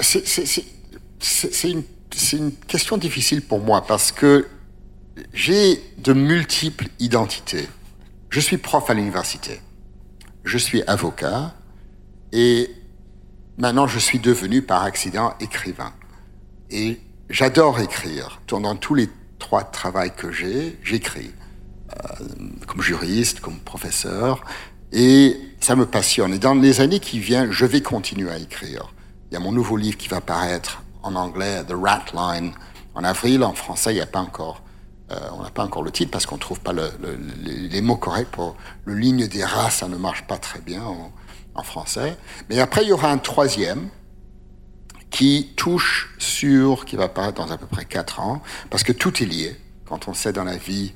[0.00, 4.46] C'est une, question difficile pour moi parce que
[5.32, 7.68] j'ai de multiples identités.
[8.30, 9.60] Je suis prof à l'université,
[10.44, 11.54] je suis avocat
[12.32, 12.70] et
[13.58, 15.92] maintenant je suis devenu par accident écrivain.
[16.70, 18.40] Et j'adore écrire.
[18.48, 19.08] Dans tous les
[19.38, 21.32] trois travaux que j'ai, j'écris.
[21.92, 22.24] Euh,
[22.66, 24.42] comme juriste, comme professeur,
[24.92, 26.34] et ça me passionne.
[26.34, 28.94] Et dans les années qui viennent, je vais continuer à écrire.
[29.32, 32.52] Il y a mon nouveau livre qui va paraître en anglais, The Rat Line,
[32.94, 33.42] en avril.
[33.44, 34.60] En français, il a pas encore,
[35.10, 36.92] euh, on n'a pas encore le titre parce qu'on ne trouve pas le,
[37.40, 41.62] les mots corrects pour le ligne des rats, ça ne marche pas très bien en,
[41.62, 42.18] français.
[42.50, 43.88] Mais après, il y aura un troisième
[45.08, 49.22] qui touche sur, qui va paraître dans à peu près quatre ans, parce que tout
[49.22, 49.56] est lié.
[49.86, 50.92] Quand on sait dans la vie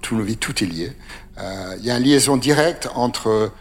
[0.00, 0.92] tout, vie, tout est lié.
[1.36, 3.52] Euh, il y a une liaison directe entre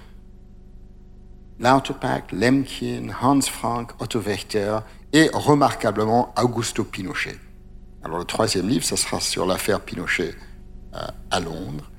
[1.59, 4.79] Lauterpacht, Lemkin, Hans Frank, Otto Wächter
[5.11, 7.37] et remarquablement Augusto Pinochet.
[8.03, 10.35] Alors le troisième livre, ça sera sur l'affaire Pinochet
[10.95, 10.99] euh,
[11.31, 11.89] à Londres.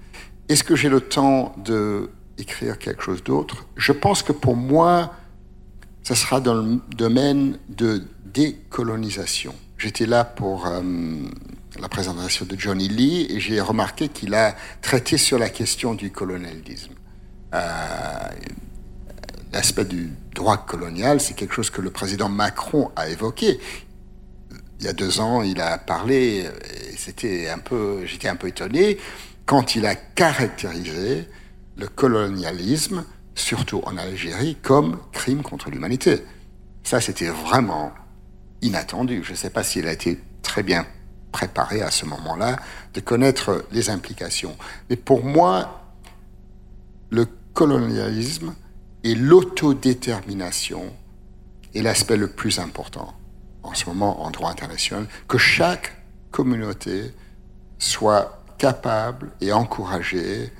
[0.48, 3.66] Est-ce que j'ai le temps de écrire quelque chose d'autre?
[3.76, 5.14] Je pense que pour moi,
[6.02, 9.54] ça sera dans le domaine de décolonisation.
[9.78, 10.82] J'étais là pour euh,
[11.80, 16.10] la présentation de Johnny Lee et j'ai remarqué qu'il a traité sur la question du
[16.10, 16.92] colonialisme.
[17.54, 18.28] Euh,
[19.54, 23.60] l'aspect du droit colonial, c'est quelque chose que le président Macron a évoqué.
[24.80, 26.44] Il y a deux ans, il a parlé,
[26.96, 28.98] c'était un peu, j'étais un peu étonné,
[29.46, 31.28] quand il a caractérisé
[31.76, 33.04] le colonialisme,
[33.36, 36.24] surtout en Algérie, comme crime contre l'humanité.
[36.82, 37.92] Ça, c'était vraiment
[38.60, 39.22] inattendu.
[39.22, 40.84] Je ne sais pas s'il a été très bien
[41.30, 42.56] préparé à ce moment-là,
[42.92, 44.56] de connaître les implications.
[44.90, 45.80] Mais pour moi,
[47.10, 48.54] le colonialisme
[49.04, 50.92] et l'autodétermination
[51.74, 53.14] est l'aspect le plus important
[53.62, 55.96] en ce moment en droit international, que chaque
[56.30, 57.12] communauté
[57.78, 60.52] soit capable et encouragée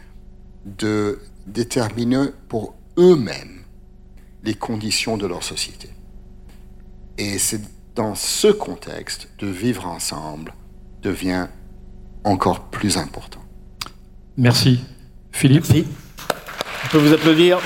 [0.65, 3.65] de déterminer pour eux-mêmes
[4.43, 5.91] les conditions de leur société.
[7.19, 7.61] Et c'est
[7.95, 10.55] dans ce contexte de vivre ensemble
[11.03, 11.47] devient
[12.25, 13.43] encore plus important.
[14.37, 14.81] Merci.
[15.31, 15.87] Philippe Merci.
[16.85, 17.61] On peut vous applaudir.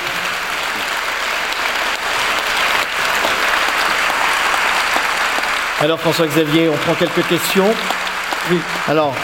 [5.80, 7.68] Alors François-Xavier, on prend quelques questions.
[8.50, 8.58] Oui.
[8.88, 9.14] Alors.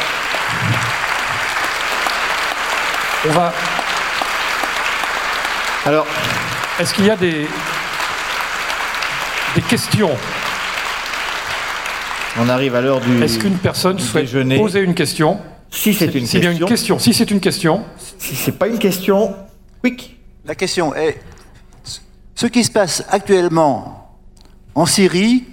[3.26, 3.52] On va.
[5.84, 6.06] Alors.
[6.78, 7.48] Est-ce qu'il y a des,
[9.56, 10.10] des questions?
[12.38, 13.20] On arrive à l'heure du.
[13.20, 15.40] Est-ce qu'une personne souhaite poser une question?
[15.72, 16.52] Si c'est une, question.
[16.52, 16.98] une question.
[17.00, 17.84] Si c'est une question.
[18.18, 19.34] Si c'est pas une question,
[19.82, 20.20] quick.
[20.44, 21.20] La question est
[22.36, 24.18] ce qui se passe actuellement
[24.74, 25.44] en Syrie,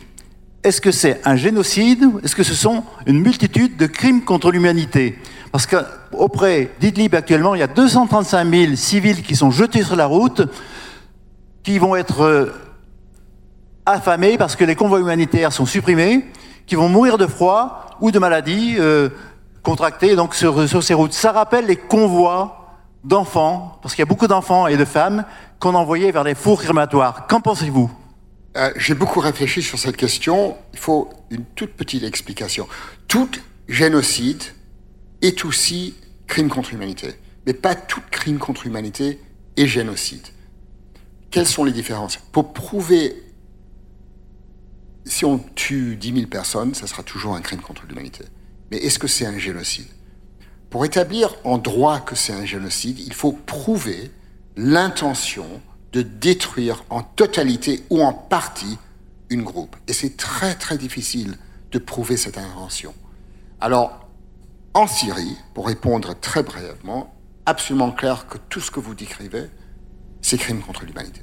[0.64, 4.52] est-ce que c'est un génocide ou est-ce que ce sont une multitude de crimes contre
[4.52, 5.18] l'humanité?
[5.52, 10.06] Parce qu'auprès d'Idlib actuellement, il y a 235 000 civils qui sont jetés sur la
[10.06, 10.44] route,
[11.64, 12.54] qui vont être euh,
[13.86, 16.26] affamés parce que les convois humanitaires sont supprimés
[16.68, 19.10] qui vont mourir de froid ou de maladies euh,
[19.64, 21.14] contractées donc sur, ces routes.
[21.14, 25.26] Ça rappelle les convois d'enfants, parce qu'il y a beaucoup d'enfants et de femmes
[25.60, 27.26] qu'on envoyait vers les fours crématoires.
[27.28, 27.90] Qu'en pensez-vous?
[28.58, 30.58] Euh, J'ai beaucoup réfléchi sur cette question.
[30.74, 32.68] Il faut une toute petite explication.
[33.08, 33.30] Tout
[33.68, 34.44] génocide
[35.22, 35.96] est aussi
[36.28, 37.14] crime contre l'humanité.
[37.46, 39.20] Mais pas tout crime contre l'humanité
[39.58, 40.28] est génocide.
[41.30, 42.18] Quelles sont les différences?
[42.18, 43.16] Pour prouver
[45.06, 48.26] si on tue 10 000 personnes, ça sera toujours un crime contre l'humanité.
[48.70, 49.88] Mais est-ce que c'est un génocide?
[50.70, 54.12] Pour établir en droit que c'est un génocide, il faut prouver
[54.56, 55.62] l'intention
[55.92, 58.78] de détruire en totalité ou en partie
[59.30, 59.76] une groupe.
[59.88, 61.38] Et c'est très très difficile
[61.72, 62.94] de prouver cette invention.
[63.60, 64.08] Alors,
[64.74, 67.14] en Syrie, pour répondre très brièvement,
[67.46, 69.50] absolument clair que tout ce que vous décrivez,
[70.22, 71.22] c'est crime contre l'humanité.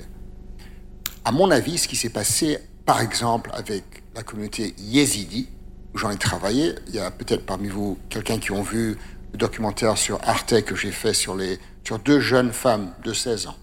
[1.25, 5.49] À mon avis, ce qui s'est passé, par exemple, avec la communauté yézidi,
[5.95, 8.97] où j'en ai travaillé, il y a peut-être parmi vous quelqu'un qui ont vu
[9.33, 13.47] le documentaire sur Arte que j'ai fait sur, les, sur deux jeunes femmes de 16
[13.49, 13.57] ans,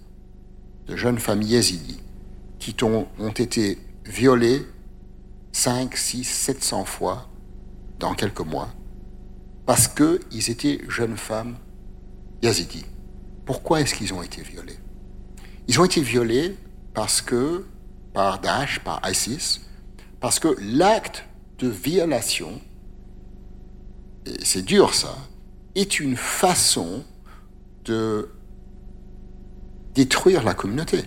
[0.88, 2.02] de jeunes femmes yézidis,
[2.60, 4.66] qui ont, été violées
[5.52, 7.30] 5, 6, 700 fois
[8.00, 8.70] dans quelques mois,
[9.66, 11.58] parce qu'ils étaient jeunes femmes
[12.42, 12.86] yazidis.
[13.46, 14.78] Pourquoi est-ce qu'ils ont été violés
[15.68, 16.56] Ils ont été violés
[16.94, 17.66] parce que,
[18.14, 19.62] par Daesh, par ISIS,
[20.20, 21.26] parce que l'acte
[21.60, 22.60] de violation,
[24.26, 25.16] et c'est dur ça,
[25.76, 27.04] est une façon
[27.86, 28.30] de
[29.96, 31.06] détruire la communauté.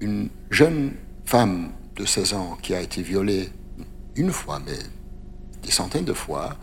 [0.00, 0.92] Une jeune
[1.24, 3.50] femme de 16 ans qui a été violée
[4.16, 4.78] une fois, mais
[5.62, 6.56] des centaines de fois,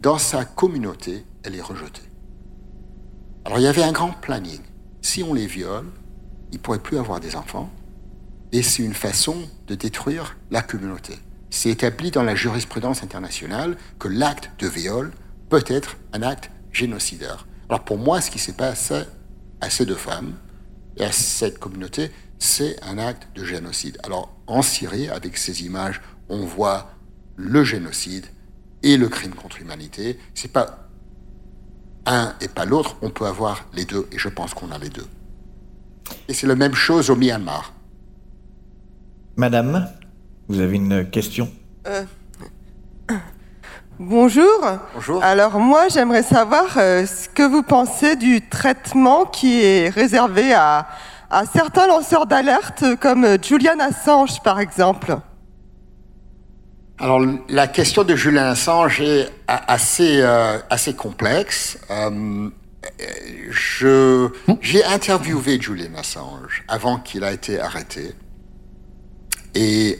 [0.00, 2.02] dans sa communauté, elle est rejetée.
[3.44, 4.60] Alors il y avait un grand planning.
[5.02, 5.86] Si on les viole,
[6.52, 7.70] ils ne pourraient plus avoir des enfants,
[8.52, 9.36] et c'est une façon
[9.66, 11.14] de détruire la communauté.
[11.50, 15.10] C'est établi dans la jurisprudence internationale que l'acte de viol
[15.48, 17.46] peut être un acte génocidaire.
[17.68, 19.02] Alors pour moi, ce qui s'est passé
[19.60, 20.34] à ces deux femmes
[20.96, 23.98] et à cette communauté, c'est un acte de génocide.
[24.04, 26.90] Alors en Syrie, avec ces images, on voit
[27.36, 28.26] le génocide
[28.82, 30.18] et le crime contre l'humanité.
[30.34, 30.88] C'est pas
[32.06, 34.88] un et pas l'autre, on peut avoir les deux, et je pense qu'on a les
[34.88, 35.06] deux.
[36.28, 37.74] Et c'est la même chose au Myanmar.
[39.36, 39.88] Madame,
[40.48, 41.50] vous avez une question?
[41.86, 42.04] Euh,
[44.00, 44.60] Bonjour.
[44.94, 45.24] Bonjour.
[45.24, 50.86] Alors moi, j'aimerais savoir euh, ce que vous pensez du traitement qui est réservé à,
[51.30, 55.18] à certains lanceurs d'alerte comme euh, Julian Assange, par exemple.
[57.00, 61.78] Alors, la question de Julian Assange est assez, euh, assez complexe.
[61.90, 62.50] Euh,
[63.50, 64.28] je,
[64.60, 68.14] j'ai interviewé Julian Assange avant qu'il a été arrêté.
[69.56, 69.98] Et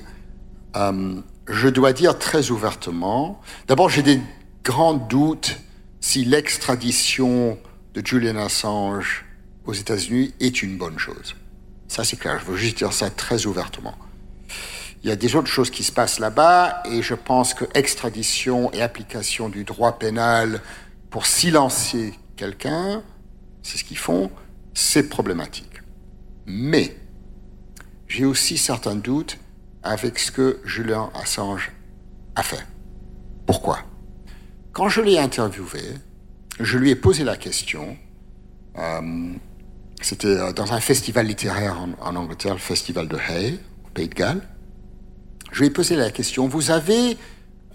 [1.49, 4.21] je dois dire très ouvertement, d'abord j'ai des
[4.65, 5.59] grands doutes
[6.01, 7.59] si l'extradition
[7.95, 9.25] de Julian Assange
[9.65, 11.35] aux États-Unis est une bonne chose.
[11.89, 13.95] Ça c'est clair, je veux juste dire ça très ouvertement.
[15.03, 18.73] Il y a des autres choses qui se passent là-bas et je pense que extradition
[18.73, 20.61] et application du droit pénal
[21.09, 23.03] pour silencier quelqu'un,
[23.63, 24.31] c'est ce qu'ils font,
[24.75, 25.83] c'est problématique.
[26.47, 26.97] Mais
[28.09, 29.39] j'ai aussi certains doutes
[29.83, 31.73] avec ce que Julian Assange
[32.35, 32.67] a fait.
[33.47, 33.79] Pourquoi?
[34.73, 35.83] Quand je l'ai interviewé,
[36.61, 37.97] je lui ai posé la question,
[38.77, 39.33] euh,
[40.01, 44.15] c'était euh, dans un festival littéraire en, Angleterre, le festival de Hay, au Pays de
[44.15, 44.43] Galles,
[45.51, 47.17] je lui ai posé la question, vous avez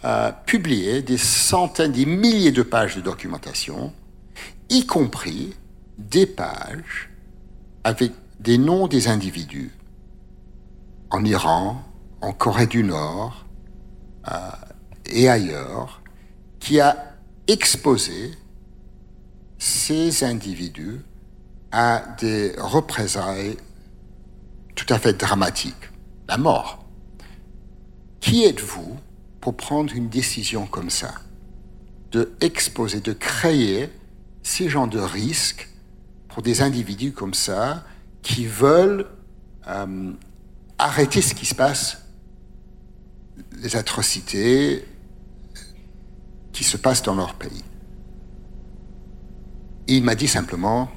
[0.05, 3.93] euh, publié des centaines, des milliers de pages de documentation,
[4.69, 5.55] y compris
[5.97, 7.09] des pages
[7.83, 9.71] avec des noms des individus
[11.09, 11.83] en Iran,
[12.24, 13.45] en Corée du Nord
[14.32, 14.49] euh,
[15.05, 16.01] et ailleurs,
[16.59, 17.15] qui a
[17.47, 18.32] exposé
[19.59, 21.01] ces individus
[21.74, 23.57] à des représailles
[24.76, 25.91] tout à fait dramatiques,
[26.30, 26.86] la mort.
[28.21, 28.95] Qui êtes-vous
[29.41, 31.13] pour prendre une décision comme ça
[32.11, 33.89] De exposer, de créer
[34.43, 35.69] ces genres de risques
[36.30, 37.84] pour des individus comme ça
[38.21, 39.07] qui veulent
[39.67, 40.13] euh,
[40.78, 42.02] arrêter ce qui se passe,
[43.61, 44.85] les atrocités
[46.51, 47.63] qui se passent dans leur pays.
[49.87, 50.89] Il m'a dit simplement,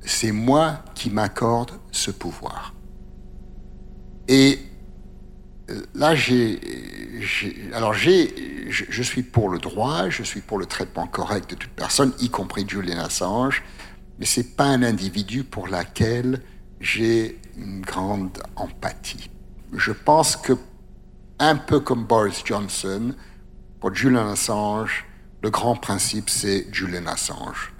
[0.00, 2.74] c'est moi qui m'accorde ce pouvoir.
[4.28, 4.58] Et
[5.94, 6.60] là, j'ai,
[7.72, 11.54] alors j'ai, je, je suis pour le droit, je suis pour le traitement correct de
[11.56, 13.62] toute personne, y compris Julian Assange,
[14.18, 16.42] mais c'est pas un individu pour laquelle
[16.80, 19.30] j'ai une grande empathie.
[19.72, 20.54] Je pense que,
[21.38, 23.14] un peu comme Boris Johnson,
[23.80, 25.04] pour Julian Assange,
[25.42, 27.72] le grand principe, c'est Julian Assange.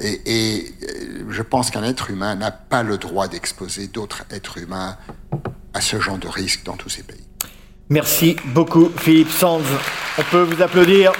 [0.00, 4.96] Et, euh, je pense qu'un être humain n'a pas le droit d'exposer d'autres êtres humains
[5.74, 7.26] à ce genre de risque dans tous ces pays.
[7.88, 9.62] Merci beaucoup, Philippe Sands.
[10.18, 11.12] On peut vous applaudir.